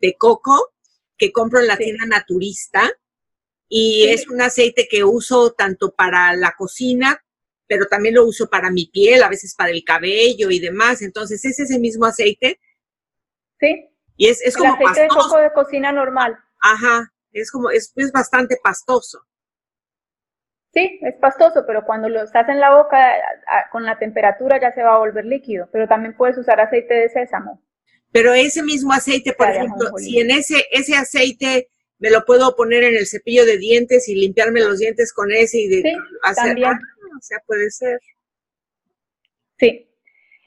de 0.01 0.15
coco 0.17 0.73
que 1.17 1.31
compro 1.31 1.59
en 1.59 1.67
la 1.67 1.77
tienda 1.77 2.05
naturista 2.07 2.91
y 3.67 4.07
es 4.09 4.27
un 4.29 4.41
aceite 4.41 4.87
que 4.89 5.03
uso 5.03 5.53
tanto 5.53 5.93
para 5.93 6.35
la 6.35 6.53
cocina 6.57 7.21
pero 7.67 7.87
también 7.87 8.15
lo 8.15 8.25
uso 8.25 8.49
para 8.49 8.69
mi 8.69 8.87
piel, 8.87 9.23
a 9.23 9.29
veces 9.29 9.55
para 9.55 9.71
el 9.71 9.83
cabello 9.83 10.49
y 10.49 10.59
demás. 10.59 11.01
Entonces, 11.01 11.43
¿es 11.45 11.59
ese 11.59 11.79
mismo 11.79 12.05
aceite? 12.05 12.59
Sí. 13.59 13.89
Y 14.17 14.27
es, 14.29 14.41
es 14.41 14.55
el 14.57 14.65
aceite 14.65 15.01
de 15.01 15.07
coco 15.07 15.37
de 15.37 15.51
cocina 15.51 15.91
normal. 15.91 16.37
Ajá, 16.61 17.11
es 17.31 17.51
como, 17.51 17.69
es, 17.69 17.91
es 17.95 18.11
bastante 18.11 18.57
pastoso. 18.63 19.25
Sí, 20.73 20.99
es 21.01 21.15
pastoso, 21.15 21.63
pero 21.65 21.85
cuando 21.85 22.09
lo 22.09 22.21
estás 22.21 22.49
en 22.49 22.59
la 22.59 22.75
boca 22.75 23.13
con 23.71 23.85
la 23.85 23.97
temperatura 23.97 24.59
ya 24.59 24.73
se 24.73 24.83
va 24.83 24.95
a 24.95 24.99
volver 24.99 25.25
líquido. 25.25 25.69
Pero 25.71 25.87
también 25.87 26.15
puedes 26.15 26.37
usar 26.37 26.59
aceite 26.59 26.93
de 26.93 27.09
sésamo. 27.09 27.61
Pero 28.11 28.33
ese 28.33 28.61
mismo 28.61 28.93
aceite, 28.93 29.33
por 29.33 29.49
ejemplo, 29.49 29.89
si 29.97 30.19
en 30.19 30.31
ese, 30.31 30.65
ese 30.71 30.95
aceite 30.95 31.69
me 32.05 32.11
lo 32.11 32.23
puedo 32.23 32.55
poner 32.55 32.83
en 32.83 32.95
el 32.95 33.07
cepillo 33.07 33.47
de 33.47 33.57
dientes 33.57 34.07
y 34.07 34.13
limpiarme 34.13 34.59
los 34.59 34.77
dientes 34.77 35.11
con 35.11 35.31
ese 35.31 35.57
y 35.57 35.67
de 35.69 35.81
sí, 35.81 35.97
hacer. 36.21 36.55
Ah, 36.63 36.77
o 37.17 37.19
sea, 37.19 37.39
puede 37.47 37.71
ser. 37.71 37.99
Sí. 39.57 39.89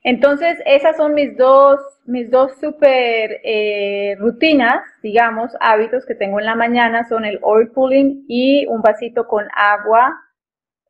Entonces, 0.04 0.56
esas 0.66 0.96
son 0.96 1.14
mis 1.14 1.36
dos, 1.36 1.80
mis 2.04 2.30
dos 2.30 2.52
super 2.60 3.40
eh, 3.42 4.14
rutinas, 4.20 4.84
digamos, 5.02 5.50
hábitos 5.58 6.06
que 6.06 6.14
tengo 6.14 6.38
en 6.38 6.46
la 6.46 6.54
mañana, 6.54 7.08
son 7.08 7.24
el 7.24 7.40
oil 7.42 7.72
pulling 7.72 8.24
y 8.28 8.64
un 8.66 8.80
vasito 8.80 9.26
con 9.26 9.44
agua, 9.56 10.16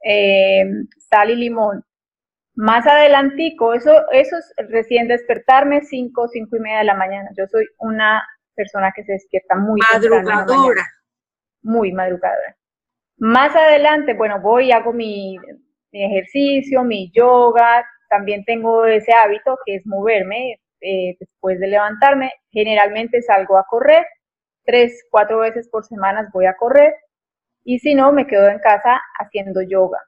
eh, 0.05 0.67
sal 0.99 1.31
y 1.31 1.37
limón. 1.37 1.83
Más 2.57 2.87
adelantico, 2.87 3.73
eso, 3.73 3.91
eso 4.13 4.37
es 4.37 4.69
recién 4.69 5.09
despertarme, 5.09 5.81
5, 5.81 6.29
cinco 6.29 6.57
y 6.57 6.61
media 6.61 6.81
de 6.81 6.85
la 6.85 6.95
mañana. 6.95 7.31
Yo 7.39 7.47
soy 7.47 7.65
una 7.79 8.23
persona 8.59 8.93
que 8.95 9.05
se 9.05 9.13
despierta 9.13 9.55
muy 9.55 9.81
madrugadora. 9.93 10.85
Muy 11.63 11.93
madrugadora. 11.93 12.57
Más 13.17 13.55
adelante, 13.55 14.15
bueno, 14.15 14.41
voy 14.41 14.67
y 14.67 14.73
hago 14.73 14.93
mi 14.93 15.39
mi 15.93 16.05
ejercicio, 16.05 16.85
mi 16.85 17.11
yoga, 17.13 17.87
también 18.09 18.45
tengo 18.45 18.87
ese 18.87 19.13
hábito 19.13 19.59
que 19.65 19.77
es 19.77 19.87
moverme 19.87 20.61
eh, 20.81 21.17
después 21.19 21.59
de 21.61 21.69
levantarme. 21.69 22.33
Generalmente 22.51 23.23
salgo 23.23 23.57
a 23.57 23.65
correr, 23.65 24.07
tres, 24.65 25.05
cuatro 25.11 25.39
veces 25.39 25.69
por 25.69 25.85
semana 25.85 26.29
voy 26.33 26.47
a 26.47 26.57
correr 26.57 26.95
y 27.65 27.79
si 27.81 27.95
no, 27.95 28.13
me 28.13 28.27
quedo 28.27 28.49
en 28.49 28.61
casa 28.61 29.01
haciendo 29.19 29.61
yoga. 29.63 29.99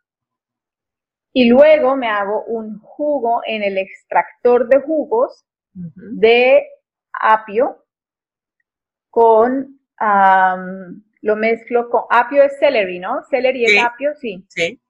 Y 1.33 1.49
luego 1.49 1.97
me 1.97 2.09
hago 2.09 2.45
un 2.45 2.81
jugo 2.81 3.43
en 3.47 3.63
el 3.63 3.79
extractor 3.79 4.69
de 4.69 4.81
jugos 4.81 5.45
de 5.73 6.67
apio 7.13 7.85
con, 9.11 9.81
lo 11.21 11.37
mezclo 11.37 11.91
con, 11.91 12.05
apio 12.09 12.43
es 12.43 12.59
celery, 12.59 12.99
¿no? 12.99 13.23
Celery 13.29 13.65
es 13.67 13.83
apio, 13.83 14.15
sí. 14.15 14.47
Sí 14.49 14.81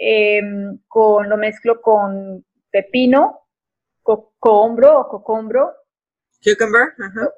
Em, 0.00 0.78
con, 0.86 1.28
lo 1.28 1.36
mezclo 1.36 1.80
con 1.80 2.44
pepino, 2.70 3.48
cocombro 4.02 5.00
o 5.00 5.08
cocombro. 5.08 5.72
Cucumber, 6.40 6.92
ajá. 6.98 7.32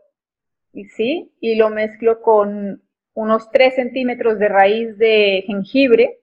Y 0.75 0.85
sí, 0.85 1.35
y 1.40 1.55
lo 1.55 1.70
mezclo 1.70 2.20
con 2.20 2.83
unos 3.14 3.51
3 3.51 3.75
centímetros 3.75 4.38
de 4.38 4.49
raíz 4.49 4.99
de 4.99 5.42
jengibre 5.46 6.20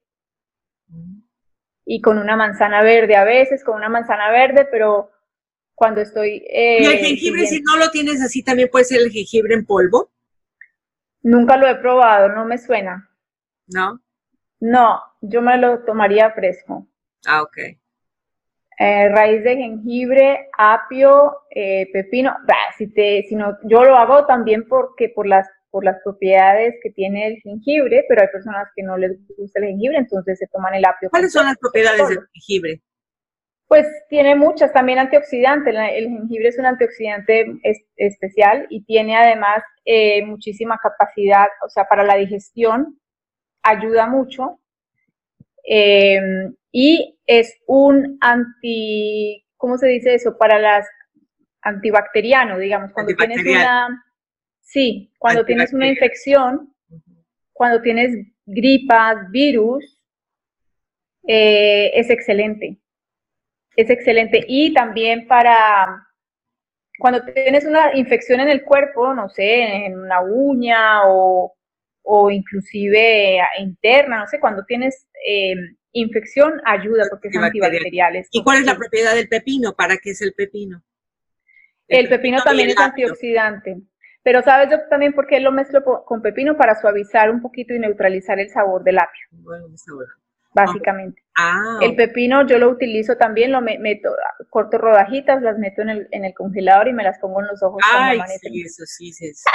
y 1.86 2.02
con 2.02 2.19
una 2.19 2.36
manzana 2.36 2.84
verde, 2.84 3.15
a 3.15 3.23
veces 3.23 3.63
con 3.63 3.76
una 3.76 3.89
manzana 3.89 4.30
verde, 4.30 4.67
pero 4.69 5.10
cuando 5.78 6.02
estoy... 6.02 6.44
¿Y 6.50 6.86
el 6.86 6.94
eh, 6.94 6.98
jengibre, 6.98 7.46
si 7.46 7.62
no 7.62 7.78
lo 7.78 7.92
tienes 7.92 8.20
así, 8.20 8.42
también 8.42 8.68
puede 8.72 8.86
ser 8.86 9.00
el 9.00 9.12
jengibre 9.12 9.54
en 9.54 9.63
polvo? 9.63 10.10
Nunca 11.22 11.56
lo 11.56 11.68
he 11.68 11.76
probado, 11.76 12.30
no 12.30 12.46
me 12.46 12.58
suena. 12.58 13.08
¿No? 13.68 14.02
No, 14.60 15.00
yo 15.22 15.44
me 15.44 15.56
lo 15.60 15.84
tomaría 15.84 16.32
fresco. 16.32 16.88
Ah, 17.28 17.44
ok. 17.44 17.58
Eh, 18.80 19.10
raíz 19.10 19.44
de 19.44 19.56
jengibre, 19.56 20.50
apio, 20.58 21.42
eh, 21.52 21.88
pepino. 21.94 22.36
si 22.76 22.88
te, 22.88 23.28
si 23.30 23.36
no, 23.36 23.56
yo 23.66 23.84
lo 23.84 23.96
hago 23.98 24.26
también 24.26 24.68
porque 24.68 25.10
por 25.10 25.28
las 25.28 25.48
por 25.70 25.84
las 25.84 25.98
propiedades 26.04 26.74
que 26.82 26.90
tiene 26.90 27.28
el 27.28 27.42
jengibre, 27.42 28.04
pero 28.10 28.22
hay 28.22 28.30
personas 28.30 28.68
que 28.76 28.82
no 28.82 28.98
les 28.98 29.12
gusta 29.38 29.60
el 29.60 29.68
jengibre, 29.68 29.98
entonces 29.98 30.40
se 30.40 30.48
toman 30.48 30.74
el 30.74 30.86
apio. 30.86 31.10
¿Cuáles 31.12 31.32
son 31.32 31.46
las 31.46 31.58
propiedades 31.58 32.08
del 32.08 32.20
jengibre? 32.34 32.82
Pues 33.67 33.86
tiene 34.10 34.36
muchas, 34.36 34.71
también 34.71 34.99
antioxidante. 34.99 35.71
El 35.71 36.08
jengibre 36.08 36.47
es 36.47 36.58
un 36.58 36.65
antioxidante 36.65 37.60
especial 37.97 38.65
y 38.69 38.84
tiene 38.86 39.17
además 39.17 39.62
eh, 39.84 40.25
muchísima 40.25 40.80
capacidad, 40.82 41.47
o 41.65 41.69
sea, 41.69 41.86
para 41.86 42.03
la 42.03 42.15
digestión, 42.15 42.99
ayuda 43.63 44.08
mucho. 44.08 44.60
Eh, 45.69 46.21
y 46.71 47.19
es 47.25 47.60
un 47.67 48.17
anti, 48.21 49.45
¿cómo 49.58 49.77
se 49.77 49.88
dice 49.88 50.15
eso? 50.15 50.38
Para 50.38 50.60
las 50.60 50.88
antibacteriano, 51.62 52.58
digamos, 52.58 52.93
cuando 52.93 53.13
tienes 53.15 53.41
una, 53.45 54.06
sí, 54.62 55.12
cuando 55.19 55.45
tienes 55.45 55.73
una 55.73 55.88
infección, 55.88 56.73
cuando 57.51 57.82
tienes 57.82 58.15
gripas, 58.45 59.30
virus, 59.32 60.01
eh, 61.27 61.91
es 61.93 62.10
excelente. 62.10 62.80
Es 63.78 63.90
excelente. 63.90 64.44
Y 64.46 64.74
también 64.74 65.26
para 65.28 66.04
cuando 67.00 67.24
tienes 67.24 67.63
una 67.63 67.96
infección 67.96 68.42
en 68.42 68.50
el 68.50 68.63
cuerpo, 68.66 69.13
no 69.13 69.30
sé, 69.30 69.86
en 69.86 69.98
una 69.98 70.20
uña 70.20 71.06
o 71.06 71.58
o 72.10 72.32
inclusive 72.32 73.40
interna, 73.60 74.20
no 74.20 74.28
sé, 74.28 74.40
cuando 74.40 74.63
tienes 74.63 75.08
eh, 75.28 75.56
infección 75.92 76.62
ayuda 76.63 77.04
porque 77.10 77.28
es 77.28 77.36
antibacterial. 77.36 78.26
¿Y 78.32 78.44
cuál 78.44 78.60
es 78.60 78.66
la 78.66 78.78
propiedad 78.78 79.13
del 79.13 79.28
pepino? 79.28 79.76
¿Para 79.76 79.98
qué 79.98 80.12
es 80.12 80.22
el 80.22 80.34
pepino? 80.34 80.82
El, 81.90 82.08
pepino, 82.08 82.42
también 82.42 82.70
es 82.70 82.78
antioxidante. 82.78 83.82
Pero 84.24 84.42
sabes 84.42 84.70
yo 84.72 84.78
también 84.90 85.13
por 85.13 85.28
qué 85.28 85.42
lo 85.42 85.52
mezclo 85.52 85.84
con 86.06 86.22
pepino 86.22 86.56
para 86.56 86.80
suavizar 86.80 87.30
un 87.30 87.42
poquito 87.42 87.74
y 87.74 87.80
neutralizar 87.80 88.40
el 88.40 88.50
sabor 88.50 88.86
del 88.86 89.00
apio. 89.00 89.28
Bueno, 89.32 89.68
básicamente. 90.65 91.22
Ah, 91.38 91.80
El 91.82 91.96
pepino 91.96 92.46
yo 92.48 92.58
lo 92.58 92.70
utilizo 92.70 93.15
también, 93.15 93.52
lo 93.52 93.62
me- 93.62 93.78
meto, 93.80 94.10
corto 94.50 94.78
rodajitas, 94.78 95.41
las 95.41 95.58
meto 95.58 95.82
en 95.82 95.89
el, 95.89 96.08
en 96.12 96.26
el 96.26 96.34
congelador 96.34 96.88
y 96.88 96.93
me 96.93 97.04
las 97.04 97.20
pongo 97.20 97.41
en 97.41 97.48
los 97.48 97.62
ojos 97.63 97.82
ay, 97.91 98.20
sí, 98.41 98.62
eso 98.65 98.84
sí, 98.86 99.13
sí, 99.13 99.34
sí, 99.34 99.50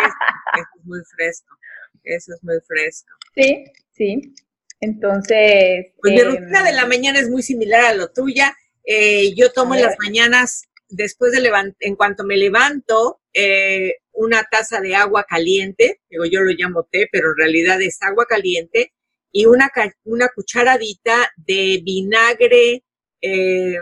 eso, 0.00 0.10
es 0.58 0.84
muy 0.84 1.00
fresco, 1.16 1.56
eso 2.04 2.34
es 2.34 2.42
muy 2.42 2.56
fresco. 2.66 3.08
Sí, 3.34 3.64
sí. 3.92 4.34
Entonces, 4.80 5.86
Pues 6.00 6.12
mi 6.12 6.20
em, 6.20 6.28
rutina 6.28 6.62
de 6.64 6.72
la 6.72 6.86
mañana 6.86 7.18
es 7.18 7.30
muy 7.30 7.42
similar 7.42 7.84
a 7.84 7.94
lo 7.94 8.10
tuya. 8.12 8.56
Eh, 8.84 9.34
yo 9.34 9.52
tomo 9.52 9.74
en 9.74 9.82
las 9.82 9.96
mañanas, 9.98 10.62
después 10.88 11.32
de 11.32 11.40
levantar, 11.40 11.76
en 11.80 11.96
cuanto 11.96 12.24
me 12.24 12.36
levanto, 12.36 13.20
eh, 13.34 13.94
una 14.12 14.44
taza 14.50 14.80
de 14.80 14.94
agua 14.96 15.24
caliente, 15.28 16.00
digo 16.10 16.24
yo 16.24 16.40
lo 16.40 16.50
llamo 16.52 16.88
té, 16.90 17.08
pero 17.12 17.30
en 17.30 17.36
realidad 17.36 17.80
es 17.82 17.98
agua 18.02 18.26
caliente, 18.26 18.92
y 19.32 19.46
una, 19.46 19.70
una 20.04 20.28
cucharadita 20.34 21.30
de 21.36 21.80
vinagre, 21.84 22.84
eh, 23.20 23.74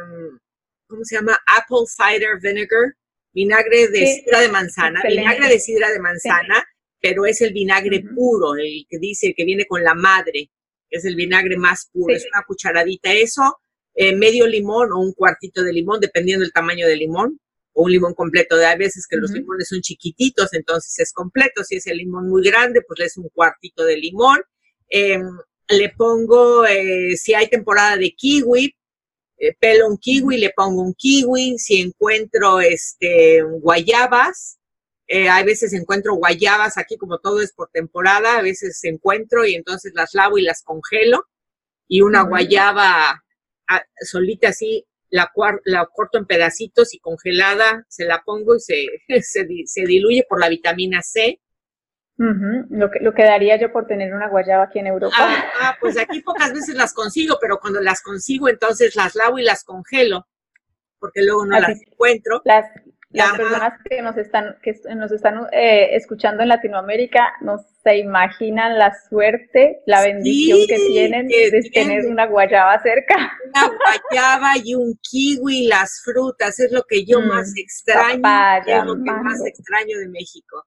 ¿cómo 0.87 1.05
se 1.05 1.17
llama? 1.17 1.39
Apple 1.47 1.87
cider 1.87 2.39
vinegar, 2.41 2.95
vinagre 3.33 3.89
de 3.89 4.07
Sí, 4.07 4.21
sidra 4.25 4.41
de 4.41 4.49
manzana, 4.49 5.01
excelente. 5.01 5.21
vinagre 5.23 5.49
de 5.49 5.61
sidra 5.61 5.91
de 5.91 6.01
manzana, 6.01 6.65
pero 7.01 7.27
es 7.27 7.41
el 7.41 7.53
vinagre 7.53 8.03
puro, 8.15 8.55
el 8.57 8.87
que 8.89 8.99
dice 8.99 9.35
que 9.37 9.45
viene 9.45 9.67
con 9.67 9.83
la 9.85 9.95
madre, 9.95 10.51
es 10.91 11.05
el 11.05 11.17
vinagre 11.17 11.57
más 11.57 11.89
puro, 11.93 12.15
Sí. 12.15 12.23
es 12.25 12.29
una 12.33 12.43
cucharadita 12.47 13.13
eso, 13.13 13.59
eh, 13.95 14.15
medio 14.15 14.47
limón 14.47 14.93
o 14.93 14.99
un 15.01 15.13
cuartito 15.13 15.63
de 15.63 15.73
limón, 15.73 16.01
dependiendo 16.01 16.43
del 16.43 16.53
tamaño 16.53 16.87
del 16.87 16.99
limón, 16.99 17.41
o 17.73 17.85
un 17.85 17.91
limón 17.93 18.15
completo. 18.15 18.57
De 18.57 18.65
hay 18.67 18.79
veces 18.79 19.07
que 19.07 19.17
los 19.17 19.31
limones 19.33 19.69
son 19.69 19.81
chiquititos, 19.83 20.53
entonces 20.55 20.99
es 20.99 21.13
completo. 21.13 21.63
Si 21.63 21.77
es 21.77 21.87
el 21.87 21.99
limón 21.99 22.29
muy 22.29 22.43
grande, 22.43 22.81
pues 22.87 22.99
le 22.99 23.05
es 23.07 23.17
un 23.19 23.29
cuartito 23.29 23.85
de 23.85 23.97
limón. 23.99 24.41
Em, 24.89 25.23
le 25.69 25.89
pongo, 25.97 26.65
eh, 26.67 27.17
si 27.17 27.35
hay 27.35 27.49
temporada 27.49 27.97
de 27.97 28.13
kiwi, 28.15 28.75
eh, 29.39 29.55
pelo 29.61 29.89
un 29.89 29.99
kiwi, 29.99 30.39
le 30.39 30.51
pongo 30.57 30.83
un 30.83 30.95
kiwi. 30.95 31.59
Si 31.59 31.81
encuentro 31.81 32.61
este 32.61 33.43
guayabas, 33.43 34.59
eh, 35.09 35.29
hay 35.29 35.45
veces 35.45 35.73
encuentro 35.73 36.15
guayabas 36.15 36.79
aquí, 36.79 36.97
como 36.97 37.19
todo 37.19 37.41
es 37.41 37.53
por 37.53 37.71
temporada, 37.71 38.39
a 38.39 38.43
veces 38.43 38.83
encuentro 38.85 39.45
y 39.45 39.55
entonces 39.55 39.93
las 39.95 40.15
lavo 40.15 40.39
y 40.39 40.43
las 40.43 40.63
congelo. 40.63 41.27
Y 41.89 42.03
una 42.03 42.23
guayaba 42.23 43.23
solita 44.01 44.49
así, 44.49 44.87
la, 45.11 45.31
la 45.65 45.87
corto 45.93 46.19
en 46.19 46.27
pedacitos 46.27 46.95
y 46.95 46.99
congelada, 47.01 47.85
se 47.89 48.05
la 48.05 48.23
pongo 48.25 48.57
y 48.57 48.61
se, 48.61 48.87
se, 49.23 49.47
se 49.65 49.83
diluye 49.87 50.25
por 50.29 50.41
la 50.41 50.49
vitamina 50.49 51.03
C. 51.03 51.41
ujú, 52.19 52.67
lo, 52.71 52.91
que, 52.91 53.01
lo 53.01 53.15
que 53.15 53.25
daría 53.25 53.57
yo 53.57 53.73
por 53.73 53.87
tener 53.87 54.15
una 54.15 54.29
guayaba 54.29 54.65
aquí 54.65 54.79
en 54.79 54.87
Europa. 54.89 55.17
Ah, 55.19 55.45
ah, 55.61 55.77
pues 55.81 55.99
aquí 55.99 56.21
pocas 56.21 56.53
veces 56.53 56.75
las 56.75 56.93
consigo, 56.95 57.39
pero 57.41 57.59
cuando 57.59 57.81
las 57.81 58.03
consigo, 58.03 58.49
entonces 58.49 58.97
las 58.97 59.15
lavo 59.15 59.39
y 59.39 59.43
las 59.43 59.65
congelo, 59.65 60.27
porque 60.99 61.23
luego 61.23 61.47
no 61.47 61.57
Así 61.57 61.73
las 61.73 61.83
encuentro. 61.83 62.43
Las, 62.45 62.65
las 63.11 63.29
Ajá. 63.29 63.37
personas 63.37 63.73
que 63.89 64.03
nos 64.03 64.17
están, 64.17 64.57
que 64.63 64.75
nos 64.95 65.13
están 65.13 65.47
eh, 65.53 65.95
escuchando 65.97 66.43
en 66.43 66.49
Latinoamérica 66.49 67.35
no 67.41 67.59
se 67.83 67.99
imaginan 67.99 68.79
la 68.79 68.93
suerte, 69.09 69.81
la 69.87 70.03
bendición 70.03 70.59
Sí, 70.59 70.67
que 70.67 70.77
tienen 70.77 71.29
que 71.29 71.51
de 71.51 71.71
tener 71.71 72.07
una 72.07 72.27
guayaba 72.27 72.81
cerca. 72.83 73.33
Una 73.49 73.69
guayaba 74.11 74.53
y 74.63 74.75
un 74.75 74.99
kiwi, 75.01 75.69
las 75.69 76.03
frutas, 76.05 76.59
es 76.61 76.73
lo 76.73 76.83
que 76.83 77.05
yo 77.05 77.21
Mm, 77.21 77.29
más 77.29 77.53
extraño, 77.57 78.23
papaya, 78.23 78.79
es 78.79 78.85
lo 78.85 78.95
que 78.97 79.11
más 79.13 79.47
extraño 79.47 79.99
de 79.99 80.09
México. 80.09 80.65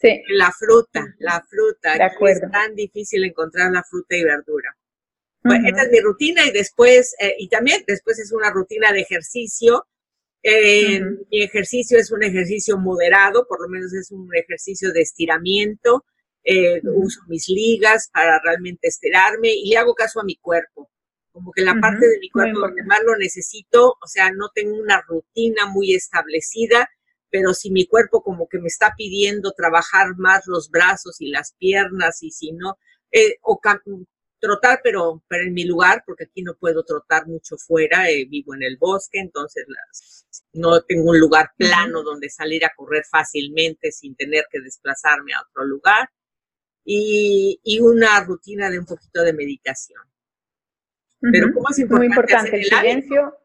Sí, 0.00 0.22
La 0.28 0.50
fruta, 0.52 1.14
la 1.18 1.44
fruta. 1.48 1.94
De 1.94 2.04
acuerdo. 2.04 2.46
Es 2.46 2.52
tan 2.52 2.74
difícil 2.74 3.24
encontrar 3.24 3.70
la 3.70 3.82
fruta 3.82 4.16
y 4.16 4.24
verdura. 4.24 4.76
Pues, 5.42 5.58
ujú, 5.58 5.68
esta 5.68 5.82
es 5.82 5.90
mi 5.90 6.00
rutina 6.00 6.46
y 6.46 6.52
después, 6.52 7.14
eh, 7.18 7.34
y 7.38 7.48
también 7.48 7.82
después 7.86 8.18
es 8.18 8.32
una 8.32 8.50
rutina 8.50 8.92
de 8.92 9.00
ejercicio. 9.00 9.86
Eh, 10.42 11.02
Ujú. 11.02 11.26
Mi 11.30 11.42
ejercicio 11.42 11.98
es 11.98 12.10
un 12.10 12.22
ejercicio 12.22 12.78
moderado, 12.78 13.46
por 13.46 13.60
lo 13.60 13.68
menos 13.68 13.92
es 13.92 14.10
un 14.10 14.28
ejercicio 14.34 14.92
de 14.92 15.02
estiramiento. 15.02 16.04
Eh. 16.44 16.80
Uso 16.84 17.20
mis 17.28 17.48
ligas 17.50 18.08
para 18.12 18.40
realmente 18.42 18.88
estirarme 18.88 19.48
y 19.52 19.68
le 19.68 19.76
hago 19.76 19.94
caso 19.94 20.20
a 20.20 20.24
mi 20.24 20.36
cuerpo. 20.36 20.90
Como 21.32 21.52
que 21.52 21.62
la 21.62 21.74
parte 21.78 22.06
de 22.08 22.18
mi 22.18 22.30
cuerpo 22.30 22.60
donde 22.60 22.82
más 22.84 23.00
lo 23.04 23.16
necesito, 23.16 23.90
o 24.02 24.06
sea, 24.06 24.32
no 24.32 24.48
tengo 24.54 24.74
una 24.76 25.00
rutina 25.06 25.66
muy 25.66 25.94
establecida, 25.94 26.88
pero 27.30 27.54
si 27.54 27.70
mi 27.70 27.86
cuerpo 27.86 28.22
como 28.22 28.48
que 28.48 28.58
me 28.58 28.68
está 28.68 28.94
pidiendo 28.96 29.52
trabajar 29.52 30.16
más 30.16 30.46
los 30.46 30.70
brazos 30.70 31.20
y 31.20 31.30
las 31.30 31.54
piernas 31.58 32.22
y 32.22 32.30
si 32.30 32.52
no, 32.52 32.78
eh, 33.12 33.36
o 33.42 33.60
trotar, 34.40 34.80
pero, 34.82 35.22
pero 35.28 35.44
en 35.44 35.52
mi 35.52 35.64
lugar, 35.64 36.02
porque 36.06 36.24
aquí 36.24 36.42
no 36.42 36.56
puedo 36.56 36.82
trotar 36.84 37.26
mucho 37.26 37.56
fuera, 37.56 38.10
eh, 38.10 38.26
vivo 38.28 38.54
en 38.54 38.62
el 38.62 38.76
bosque, 38.78 39.20
entonces 39.20 39.64
las, 39.68 40.26
no 40.52 40.82
tengo 40.82 41.10
un 41.10 41.20
lugar 41.20 41.52
plano 41.56 42.02
donde 42.02 42.30
salir 42.30 42.64
a 42.64 42.72
correr 42.74 43.04
fácilmente 43.10 43.92
sin 43.92 44.16
tener 44.16 44.44
que 44.50 44.60
desplazarme 44.60 45.34
a 45.34 45.42
otro 45.42 45.64
lugar. 45.64 46.10
Y, 46.82 47.60
y 47.62 47.78
una 47.80 48.24
rutina 48.24 48.70
de 48.70 48.78
un 48.78 48.86
poquito 48.86 49.22
de 49.22 49.34
meditación. 49.34 50.02
Pero. 51.20 51.52
¿cómo 51.52 51.68
es 51.70 51.78
Muy 51.90 52.06
importante, 52.06 52.06
importante 52.06 52.48
hacer 52.48 52.60
el 52.60 52.64
silencio. 52.64 53.38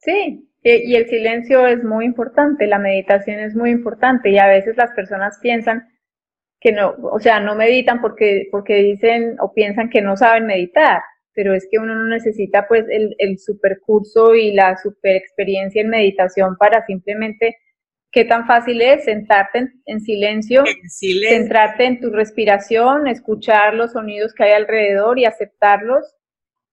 Sí, 0.00 0.47
y 0.62 0.96
el 0.96 1.08
silencio 1.08 1.66
es 1.66 1.84
muy 1.84 2.04
importante, 2.04 2.66
la 2.66 2.78
meditación 2.78 3.38
es 3.40 3.54
muy 3.54 3.70
importante 3.70 4.30
y 4.30 4.38
a 4.38 4.48
veces 4.48 4.76
las 4.76 4.90
personas 4.92 5.38
piensan 5.40 5.88
que 6.60 6.72
no, 6.72 6.96
o 7.02 7.20
sea, 7.20 7.40
no 7.40 7.54
meditan 7.54 8.00
porque, 8.00 8.48
porque 8.50 8.76
dicen 8.76 9.36
o 9.40 9.52
piensan 9.52 9.90
que 9.90 10.02
no 10.02 10.16
saben 10.16 10.46
meditar, 10.46 11.02
pero 11.32 11.54
es 11.54 11.68
que 11.70 11.78
uno 11.78 11.94
no 11.94 12.08
necesita 12.08 12.66
pues 12.66 12.84
el, 12.90 13.14
el 13.18 13.38
super 13.38 13.78
curso 13.80 14.34
y 14.34 14.52
la 14.52 14.76
super 14.76 15.14
experiencia 15.14 15.80
en 15.80 15.88
meditación 15.90 16.56
para 16.56 16.84
simplemente, 16.84 17.56
qué 18.10 18.24
tan 18.24 18.46
fácil 18.46 18.80
es 18.80 19.04
sentarte 19.04 19.58
en, 19.58 19.82
en 19.86 20.00
silencio, 20.00 20.64
En 20.66 20.90
silencio. 20.90 21.38
centrarte 21.38 21.84
en 21.84 22.00
tu 22.00 22.10
respiración, 22.10 23.06
escuchar 23.06 23.74
los 23.74 23.92
sonidos 23.92 24.34
que 24.34 24.44
hay 24.44 24.52
alrededor 24.52 25.18
y 25.18 25.26
aceptarlos 25.26 26.16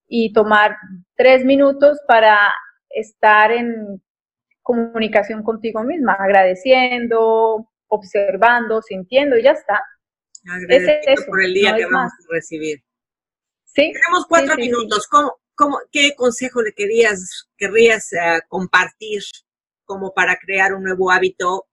y 0.08 0.32
tomar 0.32 0.76
tres 1.16 1.44
minutos 1.44 2.00
para 2.08 2.36
estar 2.96 3.52
en 3.52 4.02
comunicación 4.62 5.42
contigo 5.42 5.82
misma, 5.84 6.14
agradeciendo, 6.14 7.70
observando, 7.88 8.82
sintiendo 8.82 9.36
y 9.36 9.42
ya 9.42 9.52
está. 9.52 9.80
Eso, 10.68 11.24
por 11.26 11.42
el 11.42 11.54
día 11.54 11.70
no 11.70 11.76
que 11.76 11.82
es 11.82 11.90
vamos 11.90 12.12
más. 12.12 12.12
a 12.12 12.34
recibir. 12.34 12.78
Sí, 13.64 13.92
Tenemos 13.92 14.26
cuatro 14.28 14.54
sí, 14.54 14.62
sí, 14.62 14.68
sí. 14.68 14.70
minutos. 14.70 15.06
¿Cómo, 15.08 15.34
cómo, 15.54 15.78
¿Qué 15.92 16.14
consejo 16.16 16.62
le 16.62 16.72
querías, 16.72 17.48
querrías 17.56 18.12
eh, 18.12 18.40
compartir 18.48 19.22
como 19.84 20.12
para 20.14 20.36
crear 20.36 20.74
un 20.74 20.82
nuevo 20.82 21.10
hábito 21.10 21.66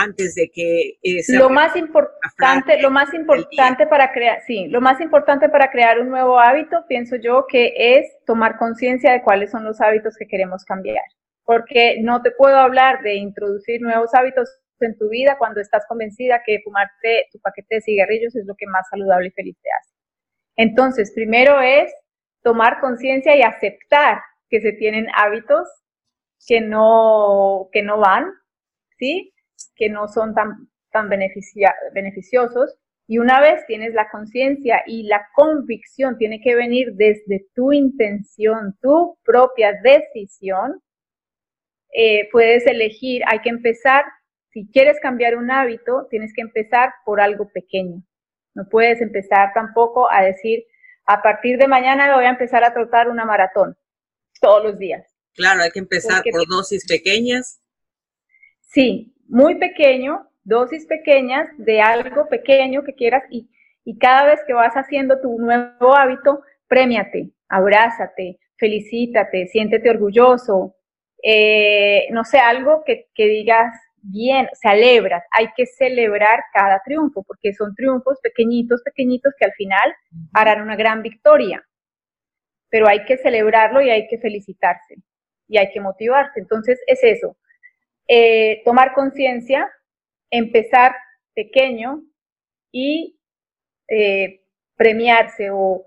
antes 0.00 0.34
de 0.34 0.50
que 0.52 0.98
eh, 1.02 1.22
se 1.22 1.36
Lo 1.36 1.50
más 1.50 1.76
importante, 1.76 2.80
lo 2.80 2.90
más 2.90 3.12
importante 3.12 3.86
para 3.86 4.12
crear, 4.12 4.40
sí, 4.46 4.66
lo 4.68 4.80
más 4.80 5.00
importante 5.00 5.48
para 5.48 5.70
crear 5.70 6.00
un 6.00 6.08
nuevo 6.08 6.38
hábito, 6.40 6.84
pienso 6.88 7.16
yo, 7.16 7.46
que 7.46 7.74
es 7.76 8.06
tomar 8.24 8.56
conciencia 8.56 9.12
de 9.12 9.22
cuáles 9.22 9.50
son 9.50 9.64
los 9.64 9.80
hábitos 9.80 10.16
que 10.16 10.26
queremos 10.26 10.64
cambiar. 10.64 11.04
Porque 11.44 11.98
no 12.00 12.22
te 12.22 12.30
puedo 12.30 12.56
hablar 12.56 13.02
de 13.02 13.16
introducir 13.16 13.82
nuevos 13.82 14.14
hábitos 14.14 14.48
en 14.80 14.96
tu 14.96 15.08
vida 15.10 15.36
cuando 15.38 15.60
estás 15.60 15.84
convencida 15.86 16.42
que 16.44 16.60
fumarte 16.64 17.26
tu 17.30 17.38
paquete 17.40 17.76
de 17.76 17.80
cigarrillos 17.82 18.34
es 18.36 18.46
lo 18.46 18.54
que 18.54 18.66
más 18.66 18.88
saludable 18.88 19.28
y 19.28 19.32
feliz 19.32 19.56
te 19.60 19.68
hace. 19.68 19.94
Entonces, 20.56 21.12
primero 21.14 21.60
es 21.60 21.92
tomar 22.42 22.80
conciencia 22.80 23.36
y 23.36 23.42
aceptar 23.42 24.20
que 24.48 24.60
se 24.60 24.72
tienen 24.72 25.08
hábitos 25.14 25.68
que 26.46 26.60
no, 26.62 27.68
que 27.72 27.82
no 27.82 27.98
van, 27.98 28.32
¿sí? 28.98 29.32
Que 29.80 29.88
no 29.88 30.06
son 30.08 30.34
tan, 30.34 30.68
tan 30.92 31.08
beneficia- 31.08 31.74
beneficiosos. 31.94 32.76
Y 33.06 33.18
una 33.18 33.40
vez 33.40 33.64
tienes 33.66 33.94
la 33.94 34.10
conciencia 34.10 34.82
y 34.86 35.04
la 35.04 35.26
convicción 35.34 36.18
tiene 36.18 36.40
que 36.42 36.54
venir 36.54 36.92
desde 36.96 37.46
tu 37.54 37.72
intención, 37.72 38.76
tu 38.82 39.18
propia 39.24 39.72
decisión, 39.82 40.80
eh, 41.92 42.28
puedes 42.30 42.66
elegir, 42.66 43.22
hay 43.26 43.40
que 43.40 43.48
empezar, 43.48 44.04
si 44.50 44.68
quieres 44.70 45.00
cambiar 45.00 45.36
un 45.36 45.50
hábito, 45.50 46.06
tienes 46.10 46.32
que 46.34 46.42
empezar 46.42 46.92
por 47.04 47.20
algo 47.20 47.48
pequeño. 47.52 48.02
No 48.54 48.68
puedes 48.68 49.00
empezar 49.00 49.52
tampoco 49.54 50.08
a 50.10 50.22
decir, 50.22 50.64
a 51.06 51.22
partir 51.22 51.58
de 51.58 51.66
mañana 51.66 52.14
voy 52.14 52.26
a 52.26 52.30
empezar 52.30 52.62
a 52.64 52.72
trotar 52.74 53.08
una 53.08 53.24
maratón 53.24 53.76
todos 54.40 54.62
los 54.62 54.78
días. 54.78 55.04
Claro, 55.34 55.62
hay 55.62 55.70
que 55.70 55.78
empezar 55.80 56.16
Porque- 56.18 56.30
por 56.32 56.46
dosis 56.48 56.86
pequeñas. 56.86 57.60
Sí, 58.60 59.16
muy 59.30 59.56
pequeño, 59.58 60.28
dosis 60.44 60.86
pequeñas 60.86 61.48
de 61.58 61.80
algo 61.80 62.28
pequeño 62.28 62.82
que 62.84 62.94
quieras 62.94 63.24
y, 63.30 63.48
y 63.84 63.98
cada 63.98 64.26
vez 64.26 64.40
que 64.46 64.52
vas 64.52 64.74
haciendo 64.74 65.20
tu 65.20 65.38
nuevo 65.38 65.96
hábito, 65.96 66.42
premiate, 66.68 67.30
abrázate, 67.48 68.38
felicítate, 68.58 69.46
siéntete 69.46 69.90
orgulloso, 69.90 70.76
eh, 71.22 72.06
no 72.10 72.24
sé, 72.24 72.38
algo 72.38 72.82
que, 72.84 73.08
que 73.14 73.26
digas 73.26 73.72
bien, 74.02 74.48
celebras, 74.60 75.24
hay 75.30 75.48
que 75.56 75.66
celebrar 75.66 76.42
cada 76.52 76.80
triunfo 76.84 77.22
porque 77.22 77.52
son 77.54 77.74
triunfos 77.74 78.18
pequeñitos, 78.22 78.82
pequeñitos 78.82 79.34
que 79.38 79.46
al 79.46 79.52
final 79.52 79.94
harán 80.32 80.62
una 80.62 80.76
gran 80.76 81.02
victoria. 81.02 81.62
pero 82.68 82.88
hay 82.88 83.04
que 83.04 83.16
celebrarlo 83.18 83.82
y 83.82 83.90
hay 83.90 84.06
que 84.08 84.18
felicitarse 84.18 84.96
y 85.48 85.58
hay 85.58 85.70
que 85.72 85.80
motivarse. 85.80 86.40
Entonces 86.40 86.80
es 86.86 87.02
eso, 87.02 87.36
eh, 88.12 88.62
tomar 88.64 88.92
conciencia, 88.92 89.70
empezar 90.32 90.96
pequeño 91.32 92.02
y 92.72 93.16
eh, 93.88 94.40
premiarse 94.76 95.50
o, 95.52 95.86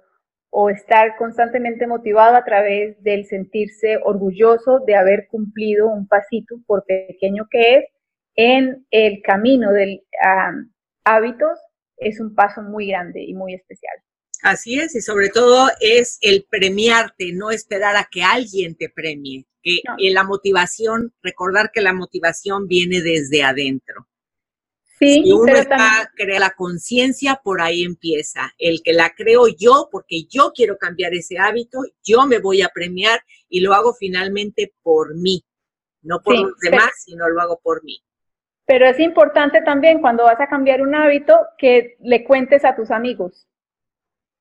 estar 0.69 1.17
constantemente 1.17 1.85
motivado 1.85 2.37
a 2.37 2.45
través 2.45 3.01
del 3.03 3.25
sentirse 3.25 3.97
orgulloso 4.03 4.79
de 4.85 4.95
haber 4.95 5.27
cumplido 5.27 5.89
un 5.89 6.07
pasito, 6.07 6.55
por 6.65 6.85
pequeño 6.85 7.47
que 7.51 7.75
es, 7.75 7.85
en 8.35 8.85
el 8.91 9.21
camino 9.21 9.71
del 9.71 10.03
hábitos, 11.03 11.59
es 11.97 12.21
un 12.21 12.35
paso 12.35 12.61
muy 12.61 12.87
grande 12.87 13.21
y 13.21 13.33
muy 13.33 13.55
especial. 13.55 13.97
Así 14.43 14.79
es, 14.79 14.95
y 14.95 15.01
sobre 15.01 15.27
todo 15.27 15.69
es 15.81 16.19
el 16.21 16.45
premiarte, 16.49 17.33
no 17.33 17.51
esperar 17.51 17.97
a 17.97 18.07
que 18.09 18.23
alguien 18.23 18.77
te 18.77 18.89
premie, 18.89 19.45
que 19.63 19.81
la 20.11 20.23
motivación, 20.23 21.13
recordar 21.23 21.71
que 21.73 21.81
la 21.81 21.93
motivación 21.93 22.67
viene 22.67 23.01
desde 23.01 23.43
adentro. 23.43 24.07
Sí, 24.99 25.23
si 25.23 25.31
uno 25.31 25.53
está, 25.53 26.11
crea 26.15 26.39
la 26.39 26.51
conciencia, 26.51 27.41
por 27.43 27.61
ahí 27.61 27.83
empieza. 27.83 28.53
El 28.57 28.81
que 28.83 28.93
la 28.93 29.13
creo 29.15 29.47
yo, 29.47 29.89
porque 29.91 30.25
yo 30.29 30.51
quiero 30.53 30.77
cambiar 30.77 31.13
ese 31.13 31.39
hábito, 31.39 31.79
yo 32.03 32.27
me 32.27 32.39
voy 32.39 32.61
a 32.61 32.69
premiar 32.69 33.21
y 33.49 33.61
lo 33.61 33.73
hago 33.73 33.93
finalmente 33.93 34.73
por 34.83 35.15
mí, 35.15 35.43
no 36.03 36.21
por 36.21 36.37
los 36.37 36.57
demás, 36.59 36.91
sino 37.03 37.27
lo 37.27 37.41
hago 37.41 37.59
por 37.61 37.83
mí. 37.83 38.03
Pero 38.65 38.85
es 38.85 38.99
importante 38.99 39.61
también 39.61 39.99
cuando 39.99 40.23
vas 40.23 40.39
a 40.39 40.47
cambiar 40.47 40.81
un 40.81 40.95
hábito 40.95 41.37
que 41.57 41.97
le 42.01 42.23
cuentes 42.23 42.63
a 42.63 42.75
tus 42.75 42.91
amigos. 42.91 43.47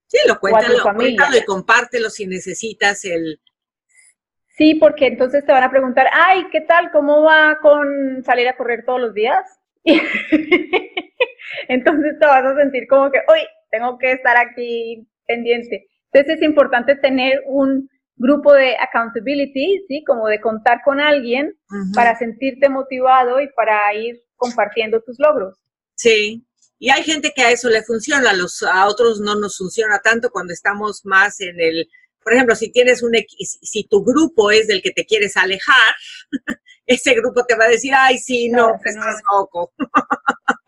Sí, 0.07 0.19
lo 0.29 0.39
cuéntalo, 0.39 0.83
cuéntalo 0.95 1.37
y 1.37 1.45
compártelo 1.45 2.11
si 2.11 2.27
necesitas 2.27 3.05
el... 3.05 3.41
Sí, 4.63 4.77
porque 4.77 5.09
entonces 5.09 5.45
te 5.45 5.51
van 5.51 5.65
a 5.65 5.73
preguntar, 5.73 6.07
ay, 6.13 6.47
¿qué 6.53 6.61
tal? 6.61 6.93
¿Cómo 6.93 7.23
va 7.23 7.59
con 7.61 8.23
salir 8.23 8.47
a 8.47 8.57
correr 8.57 8.85
todos 8.87 9.01
los 9.01 9.13
días? 9.13 9.45
entonces 11.69 12.17
te 12.21 12.27
vas 12.27 12.45
a 12.45 12.55
sentir 12.55 12.87
como 12.87 13.11
que, 13.11 13.19
uy, 13.29 13.41
tengo 13.73 13.99
que 13.99 14.13
estar 14.13 14.37
aquí 14.37 15.05
pendiente. 15.27 15.89
Entonces 16.13 16.37
es 16.37 16.43
importante 16.45 16.95
tener 16.95 17.43
un 17.47 17.91
grupo 18.15 18.53
de 18.53 18.77
accountability, 18.77 19.85
¿sí? 19.89 20.05
Como 20.07 20.29
de 20.29 20.41
contar 20.41 20.83
con 20.85 21.01
alguien 21.01 21.59
para 21.93 22.17
sentirte 22.17 22.69
motivado 22.69 23.41
y 23.41 23.49
para 23.57 23.93
ir 23.95 24.23
compartiendo 24.37 25.03
tus 25.03 25.19
logros. 25.19 25.59
Sí, 25.97 26.47
y 26.79 26.91
hay 26.91 27.03
gente 27.03 27.33
que 27.35 27.43
a 27.43 27.51
eso 27.51 27.69
le 27.69 27.83
funciona, 27.83 28.31
a, 28.31 28.35
los, 28.35 28.63
a 28.63 28.87
otros 28.87 29.19
no 29.19 29.35
nos 29.35 29.59
funciona 29.59 29.99
tanto 29.99 30.31
cuando 30.31 30.53
estamos 30.53 31.05
más 31.05 31.41
en 31.41 31.61
el, 31.61 31.89
por 32.23 32.33
ejemplo, 32.33 32.55
si 32.55 32.71
tienes 32.71 33.03
un, 33.03 33.13
si 33.39 33.85
tu 33.85 34.05
grupo 34.05 34.51
es 34.51 34.67
del 34.67 34.83
que 34.83 34.91
te 34.91 35.05
quieres 35.05 35.37
alejar, 35.37 35.95
ese 36.87 37.15
grupo 37.15 37.45
te 37.45 37.55
va 37.57 37.65
a 37.65 37.69
decir, 37.69 37.93
ay, 37.97 38.19
sí, 38.19 38.49
no, 38.49 38.75
estás 38.85 39.21
loco. 39.33 39.73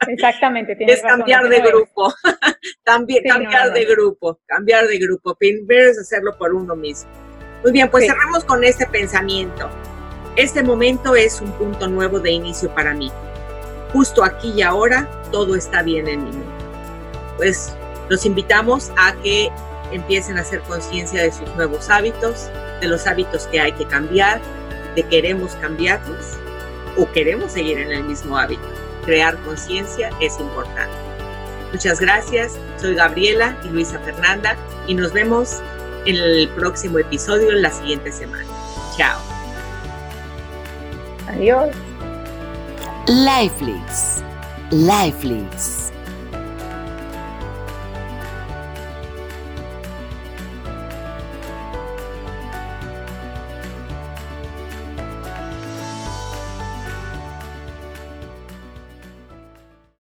Exactamente. 0.08 0.76
es 0.80 1.02
cambiar 1.02 1.48
de 1.48 1.60
grupo. 1.60 2.12
También 2.84 3.24
cambiar 3.24 3.72
de 3.72 3.84
grupo, 3.84 4.40
cambiar 4.46 4.86
de 4.86 4.98
grupo. 4.98 5.34
Primero 5.34 5.90
es 5.90 5.98
hacerlo 5.98 6.36
por 6.38 6.54
uno 6.54 6.76
mismo. 6.76 7.10
Muy 7.62 7.72
bien, 7.72 7.90
pues 7.90 8.06
cerramos 8.06 8.44
con 8.44 8.62
este 8.62 8.86
pensamiento. 8.86 9.70
Este 10.36 10.62
momento 10.62 11.14
es 11.14 11.40
un 11.40 11.50
punto 11.52 11.88
nuevo 11.88 12.20
de 12.20 12.32
inicio 12.32 12.74
para 12.74 12.92
mí. 12.92 13.10
Justo 13.92 14.24
aquí 14.24 14.52
y 14.56 14.62
ahora 14.62 15.08
todo 15.30 15.54
está 15.54 15.82
bien 15.82 16.08
en 16.08 16.24
mi 16.24 16.30
mundo. 16.30 16.52
Pues 17.36 17.74
los 18.08 18.26
invitamos 18.26 18.92
a 18.96 19.14
que 19.22 19.50
empiecen 19.94 20.36
a 20.36 20.40
hacer 20.40 20.60
conciencia 20.62 21.22
de 21.22 21.32
sus 21.32 21.48
nuevos 21.54 21.88
hábitos, 21.88 22.50
de 22.80 22.88
los 22.88 23.06
hábitos 23.06 23.46
que 23.46 23.60
hay 23.60 23.72
que 23.72 23.86
cambiar, 23.86 24.40
de 24.94 25.02
queremos 25.04 25.54
cambiarlos 25.56 26.36
o 26.96 27.10
queremos 27.12 27.52
seguir 27.52 27.78
en 27.78 27.92
el 27.92 28.04
mismo 28.04 28.36
hábito. 28.36 28.62
Crear 29.04 29.36
conciencia 29.38 30.10
es 30.20 30.38
importante. 30.40 30.96
Muchas 31.72 32.00
gracias. 32.00 32.58
Soy 32.80 32.94
Gabriela 32.94 33.56
y 33.64 33.68
Luisa 33.68 33.98
Fernanda 34.00 34.56
y 34.86 34.94
nos 34.94 35.12
vemos 35.12 35.60
en 36.06 36.16
el 36.16 36.48
próximo 36.50 36.98
episodio 36.98 37.50
en 37.50 37.62
la 37.62 37.70
siguiente 37.70 38.12
semana. 38.12 38.44
Chao. 38.96 39.20
Adiós. 41.28 41.70
Lifelix. 43.06 44.22
Lifelix. 44.70 45.93